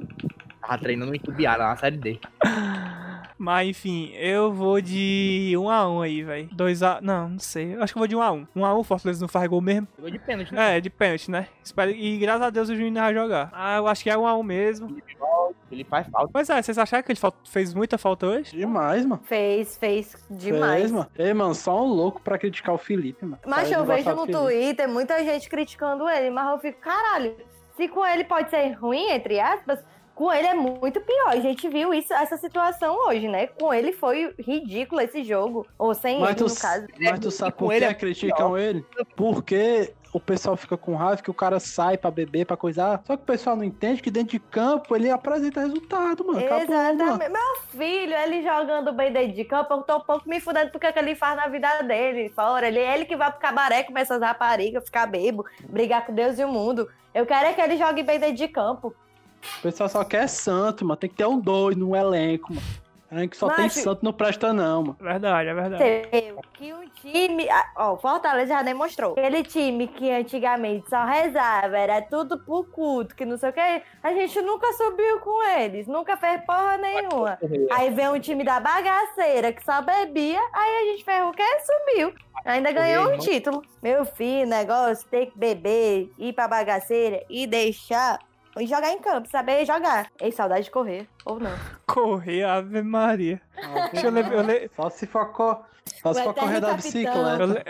[0.68, 2.20] tava treinando em Tubiara, na série D.
[3.38, 6.50] Mas enfim, eu vou de 1 a 1 aí, velho.
[6.54, 7.76] 2 a Não, não sei.
[7.76, 9.28] Eu acho que eu vou de 1 a 1 1 a 1 o Fortaleza não
[9.28, 9.88] faz gol mesmo.
[10.00, 10.78] Gol de pênalti, né?
[10.78, 11.48] É, de pênalti, né?
[11.64, 13.50] Espero- E graças a Deus o Juninho vai jogar.
[13.52, 14.98] Ah, eu acho que é 1 a 1 mesmo.
[15.72, 16.30] Ele faz falta.
[16.32, 18.56] Pois é, vocês acharam que ele fez muita falta hoje?
[18.56, 19.22] Demais, mano.
[19.26, 20.82] Fez, fez demais.
[20.82, 21.08] Fez, mano.
[21.18, 23.40] Ei, mano, só um louco pra criticar o Felipe, mano.
[23.46, 24.28] Mas eu vejo no.
[24.28, 27.36] Twitter muita gente criticando ele, mas eu fico, caralho,
[27.76, 29.84] se com ele pode ser ruim, entre aspas,
[30.16, 31.30] com ele é muito pior.
[31.30, 33.48] A gente viu isso, essa situação hoje, né?
[33.48, 35.66] Com ele foi ridículo esse jogo.
[35.78, 36.88] Ou sem Mas ele, tu, no caso.
[37.00, 38.58] mas tu sabe com por ele que é criticam pior.
[38.58, 38.86] ele?
[39.16, 43.02] Porque o pessoal fica com raiva que o cara sai pra beber, pra coisar.
[43.06, 46.38] Só que o pessoal não entende que dentro de campo ele apresenta resultado, mano.
[46.40, 46.94] Acabou, mano.
[46.94, 47.32] Exatamente.
[47.32, 50.92] Meu filho, ele jogando bem dentro de campo, eu tô um pouco me fudendo porque
[50.92, 52.30] que ele faz na vida dele.
[52.30, 56.14] Fora, ele é ele que vai pro cabaré com essas raparigas, ficar bebo, brigar com
[56.14, 56.88] Deus e o mundo.
[57.14, 58.96] Eu quero é que ele jogue bem dentro de campo.
[59.60, 60.98] O pessoal só quer santo, mano.
[60.98, 62.66] Tem que ter um dois no elenco, mano.
[63.12, 64.98] Elenco que só tem Mas- santo não presta, não, mano.
[65.00, 65.84] Verdade, é verdade.
[66.54, 67.48] Que um time.
[67.48, 69.12] ah, Ó, o Fortaleza já demonstrou.
[69.12, 73.82] Aquele time que antigamente só rezava, era tudo por culto, que não sei o que.
[74.02, 77.38] A gente nunca subiu com eles, nunca fez porra nenhuma.
[77.72, 81.44] Aí vem um time da bagaceira que só bebia, aí a gente fez o quê?
[81.62, 82.14] Subiu.
[82.46, 83.62] Ainda ganhou um título.
[83.82, 88.20] Meu filho, negócio, tem que beber, ir pra bagaceira e deixar.
[88.60, 90.12] E jogar em campo, saber jogar.
[90.22, 91.52] Ei, saudade de correr, ou não.
[91.88, 93.42] Correr, Ave Maria.
[93.92, 94.32] Deixa eu ler.
[94.32, 95.64] Eu, le- Só se for, co...
[96.02, 97.18] só se for correr da bicicleta.
[97.42, 97.64] eu, le-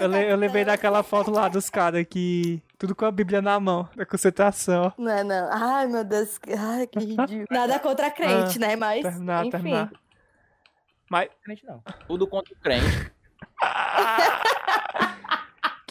[0.00, 2.62] eu, le- eu lembrei daquela foto lá dos caras que.
[2.78, 4.92] Tudo com a Bíblia na mão, da concentração.
[4.98, 5.48] Não é não.
[5.52, 6.40] Ai, meu Deus.
[6.58, 7.46] Ai, que ridículo.
[7.50, 8.74] Nada contra crente, Ah, né?
[8.76, 9.50] Mas, Terminar, enfim.
[9.50, 9.92] terminar.
[11.10, 11.28] Mas.
[11.44, 11.82] Crente não.
[12.08, 13.12] Tudo contra o crente.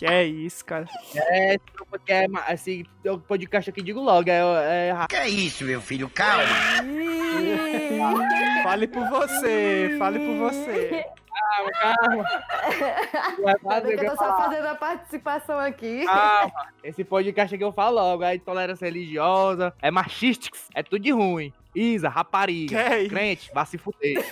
[0.01, 0.87] Que é isso, cara.
[1.15, 5.79] É, porque é, esse o podcast aqui, digo logo, é, é Que é isso, meu
[5.79, 6.09] filho?
[6.09, 6.41] Calma.
[8.63, 11.05] Fale por você, fale por você.
[11.29, 12.25] calma, calma.
[13.85, 16.03] Que eu tô só fazendo a participação aqui.
[16.03, 16.51] Calma.
[16.83, 21.53] Esse podcast aqui eu falo logo, é intolerância religiosa, é machístics, é tudo de ruim.
[21.73, 24.25] Isa, rapariga, é crente, vai se fuder.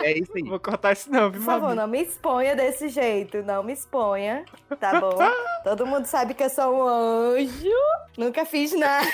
[0.00, 0.42] E é isso aí.
[0.42, 3.42] Não vou cortar isso não, viu, Por favor, não me exponha desse jeito.
[3.42, 4.44] Não me exponha,
[4.78, 5.16] tá bom?
[5.64, 7.70] Todo mundo sabe que eu sou um anjo.
[8.16, 9.06] Nunca fiz nada.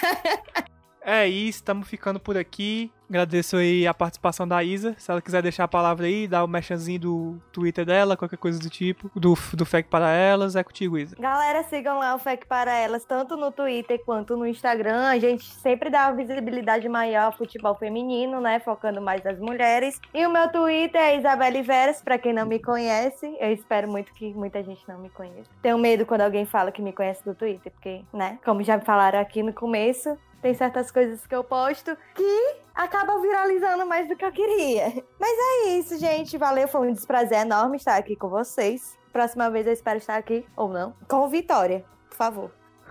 [1.04, 2.92] É isso, estamos ficando por aqui.
[3.08, 4.94] Agradeço aí a participação da Isa.
[4.96, 8.58] Se ela quiser deixar a palavra aí, dar o merchanzinho do Twitter dela, qualquer coisa
[8.58, 11.14] do tipo, do, do FEC para elas, é contigo, Isa.
[11.18, 15.08] Galera, sigam lá o FEC para elas, tanto no Twitter quanto no Instagram.
[15.08, 18.60] A gente sempre dá uma visibilidade maior ao futebol feminino, né?
[18.60, 20.00] Focando mais nas mulheres.
[20.14, 23.26] E o meu Twitter é Isabelle Veras, pra quem não me conhece.
[23.38, 25.50] Eu espero muito que muita gente não me conheça.
[25.60, 28.38] Tenho medo quando alguém fala que me conhece do Twitter, porque, né?
[28.42, 33.86] Como já falaram aqui no começo, tem certas coisas que eu posto que acabam viralizando
[33.86, 34.92] mais do que eu queria.
[35.18, 36.36] Mas é isso, gente.
[36.36, 38.98] Valeu, foi um desprazer enorme estar aqui com vocês.
[39.12, 42.50] Próxima vez eu espero estar aqui, ou não, com vitória, por favor.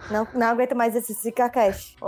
[0.10, 1.14] Não, não aguento mais esse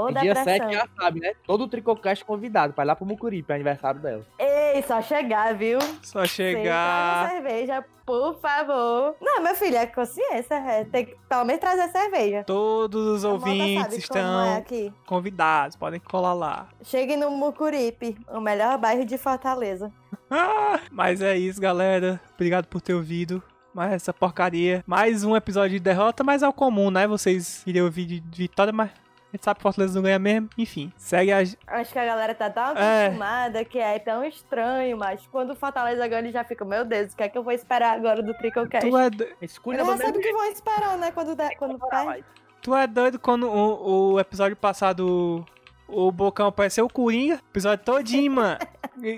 [0.10, 0.70] E dia depressão.
[0.70, 1.34] 7 já sabe, né?
[1.46, 4.26] Todo Tricocast convidado pra ir lá pro Mucuripe, é aniversário dela.
[4.74, 5.78] Ei, só chegar, viu?
[6.02, 7.28] Só Sem chegar.
[7.28, 9.16] trazer cerveja, por favor.
[9.22, 10.56] Não, meu filho, é consciência.
[10.56, 12.44] É, tem que pelo menos trazer cerveja.
[12.44, 14.94] Todos os A ouvintes como estão é aqui.
[15.06, 16.68] convidados, podem colar lá.
[16.84, 19.92] Chegue no Mucuripe, o melhor bairro de Fortaleza.
[20.92, 22.20] Mas é isso, galera.
[22.34, 23.44] Obrigado por ter ouvido.
[23.74, 24.84] Mais essa porcaria.
[24.88, 27.08] Mais um episódio de derrota, mas é o comum, né?
[27.08, 28.92] Vocês iriam ouvir de vitória, mas
[29.34, 30.48] a gente sabe que Fortaleza não ganha mesmo.
[30.58, 31.40] Enfim, segue a.
[31.40, 33.06] Acho que a galera tá tão É.
[33.08, 37.14] acostumada que é tão estranho, mas quando o Fortaleza ganha, ele já fica, meu Deus,
[37.14, 38.88] o que é que eu vou esperar agora do Tricocast?
[38.88, 41.12] Tu é, do- Escolha Eles já sabem o que vão esperar, né?
[41.12, 42.24] Quando, der- quando perde.
[42.62, 45.44] tu é doido quando o, o episódio passado
[45.88, 47.36] o Bocão apareceu o Coringa.
[47.36, 48.60] O episódio todinho, mano.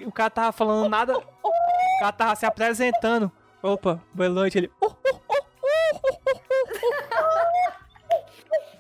[0.08, 1.18] O cara tava falando nada.
[1.18, 3.30] O cara tava se apresentando.
[3.62, 4.58] Opa, boa noite.
[4.58, 4.72] Ele.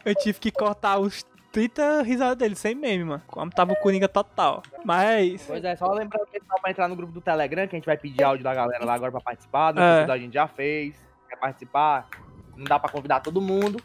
[0.05, 3.23] Eu tive que cortar os 30 risadas dele, sem meme, mano.
[3.27, 4.61] Como tava o Coringa total.
[4.83, 5.43] Mas.
[5.47, 7.85] Pois é, só lembrando que pessoal pra entrar no grupo do Telegram, que a gente
[7.85, 9.71] vai pedir áudio da galera lá agora pra participar.
[9.71, 10.03] Do É.
[10.11, 10.95] a gente já fez.
[11.27, 12.07] Quer participar?
[12.55, 13.81] Não dá pra convidar todo mundo.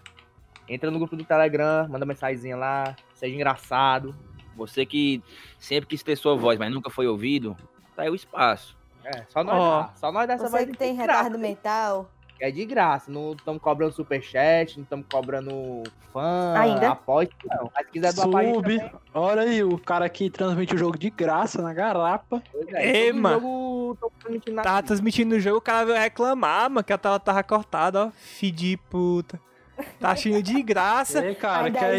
[0.68, 4.14] Entra no grupo do Telegram, manda mensagenzinha lá, seja engraçado.
[4.54, 5.22] Você que
[5.58, 7.56] sempre quis ter sua voz, mas nunca foi ouvido,
[7.96, 8.76] tá aí o espaço.
[9.04, 9.80] É, só nós Ó.
[9.82, 9.92] dá.
[9.94, 12.10] Só nós dessa Você vez que tem retardo mental.
[12.40, 13.10] É de graça.
[13.10, 15.82] Não estamos cobrando superchat, não estamos cobrando
[16.12, 16.98] fã, Ainda?
[17.48, 17.70] não.
[17.74, 18.62] Mas se quiser doar Sub.
[18.62, 22.42] também, Olha aí, o cara que transmite o jogo de graça na garapa.
[22.68, 22.96] é.
[23.06, 23.40] Ei, mano.
[23.40, 27.42] jogo, transmitindo Tava transmitindo o jogo, o cara veio reclamar, mano, que a tela tava
[27.42, 28.10] cortada, ó.
[28.40, 29.38] De puta.
[29.98, 31.24] Taxinho de graça.
[31.24, 31.98] Ei, cara, Ainda que é é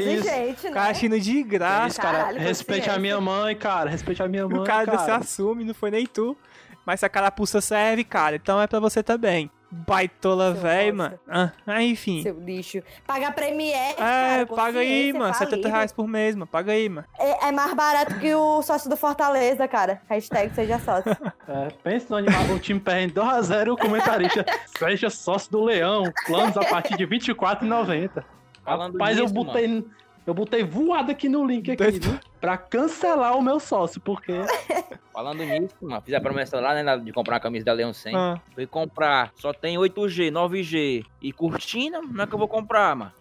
[0.49, 0.67] isso?
[0.67, 0.71] né?
[0.73, 1.87] Caixinho de Que graça.
[1.87, 2.17] isso, cara?
[2.19, 3.89] Caralho, Respeite a minha mãe, cara.
[3.89, 4.99] Respeite a minha mãe, o cara, cara.
[4.99, 6.37] se assume, não foi nem tu.
[6.85, 9.49] Mas se a carapuça serve, cara, então é pra você também.
[9.71, 11.19] Baitola velho, mano.
[11.27, 12.21] Ah, enfim.
[12.21, 12.81] Seu lixo.
[13.07, 15.33] Paga Premiere, É, cara, paga aí, consciência, mano.
[15.33, 15.67] 70 falido.
[15.69, 16.47] reais por mês, mano.
[16.47, 17.07] Paga aí, mano.
[17.17, 20.01] É, é mais barato que o sócio do Fortaleza, cara.
[20.09, 21.11] Hashtag seja sócio.
[21.47, 24.45] É, pensa no animal, o time perdendo 2x0 o comentarista
[24.77, 26.03] seja sócio do Leão.
[26.25, 28.23] Planos a partir de R$ 24,90.
[28.63, 29.85] Falando Rapaz, eu nisso, botei,
[30.25, 32.19] eu botei voado aqui no link aqui, viu?
[32.39, 34.31] Pra cancelar o meu sócio, porque
[35.13, 38.15] Falando nisso, mano, fiz a promessa lá, né, de comprar uma camisa da Leão 100.
[38.15, 42.95] Ah, Fui comprar, só tem 8G, 9G e cortina, não é que eu vou comprar,
[42.95, 43.11] mano.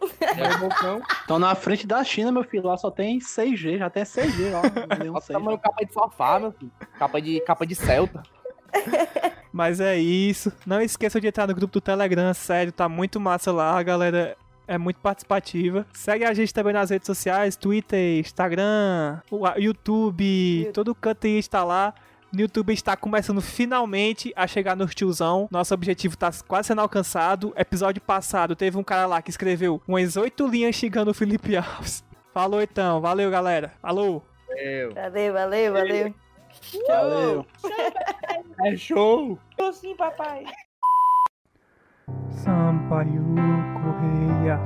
[1.20, 2.66] estão na frente da China, meu filho.
[2.66, 4.62] Lá só tem 6G, já tem 6G lá.
[5.04, 5.34] Não Olha o sei.
[5.34, 6.70] tamanho capa de sofá, meu filho.
[6.98, 8.22] Capa de, capa de Celta.
[9.52, 10.52] mas é isso.
[10.64, 14.36] Não esqueça de entrar no grupo do Telegram, sério, tá muito massa lá, a galera
[14.70, 15.84] é muito participativa.
[15.92, 19.20] Segue a gente também nas redes sociais, Twitter, Instagram,
[19.56, 21.92] YouTube, todo canto aí está lá.
[22.32, 25.48] No YouTube está começando finalmente a chegar no tiozão.
[25.50, 27.52] Nosso objetivo tá quase sendo alcançado.
[27.56, 32.04] Episódio passado teve um cara lá que escreveu umas oito linhas xingando o Felipe Alves.
[32.32, 33.72] Falou então, valeu galera.
[33.82, 34.24] Falou!
[34.94, 36.14] Valeu, valeu, valeu.
[36.86, 37.46] Valeu.
[38.64, 39.36] É show.
[39.72, 40.44] Sim, papai.
[42.30, 43.22] Sampaio
[43.74, 44.58] Correia,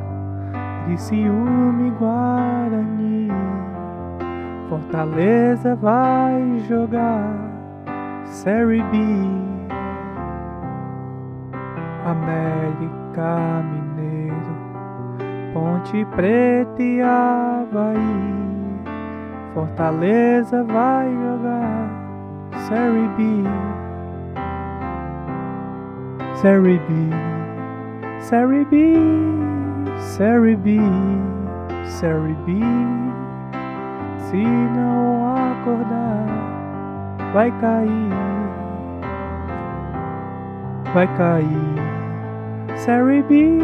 [0.86, 3.28] de ciúme Guarani,
[4.68, 7.34] Fortaleza vai jogar
[8.26, 8.99] Série B.
[12.05, 14.34] América Mineiro,
[15.53, 18.24] Ponte Preta e Havaí,
[19.55, 21.88] Fortaleza vai jogar
[22.68, 23.45] Série B.
[26.34, 27.34] Série B.
[28.21, 28.95] Série B,
[29.99, 30.79] Série B,
[31.85, 32.61] Série B.
[34.19, 36.27] Se não acordar,
[37.33, 38.11] vai cair,
[40.93, 41.95] vai cair.
[42.77, 43.59] Série B,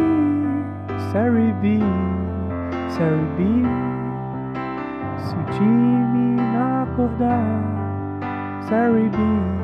[1.11, 1.79] Série B,
[2.89, 3.43] Série B.
[5.17, 7.61] Se o time não acordar,
[8.67, 9.60] Série B.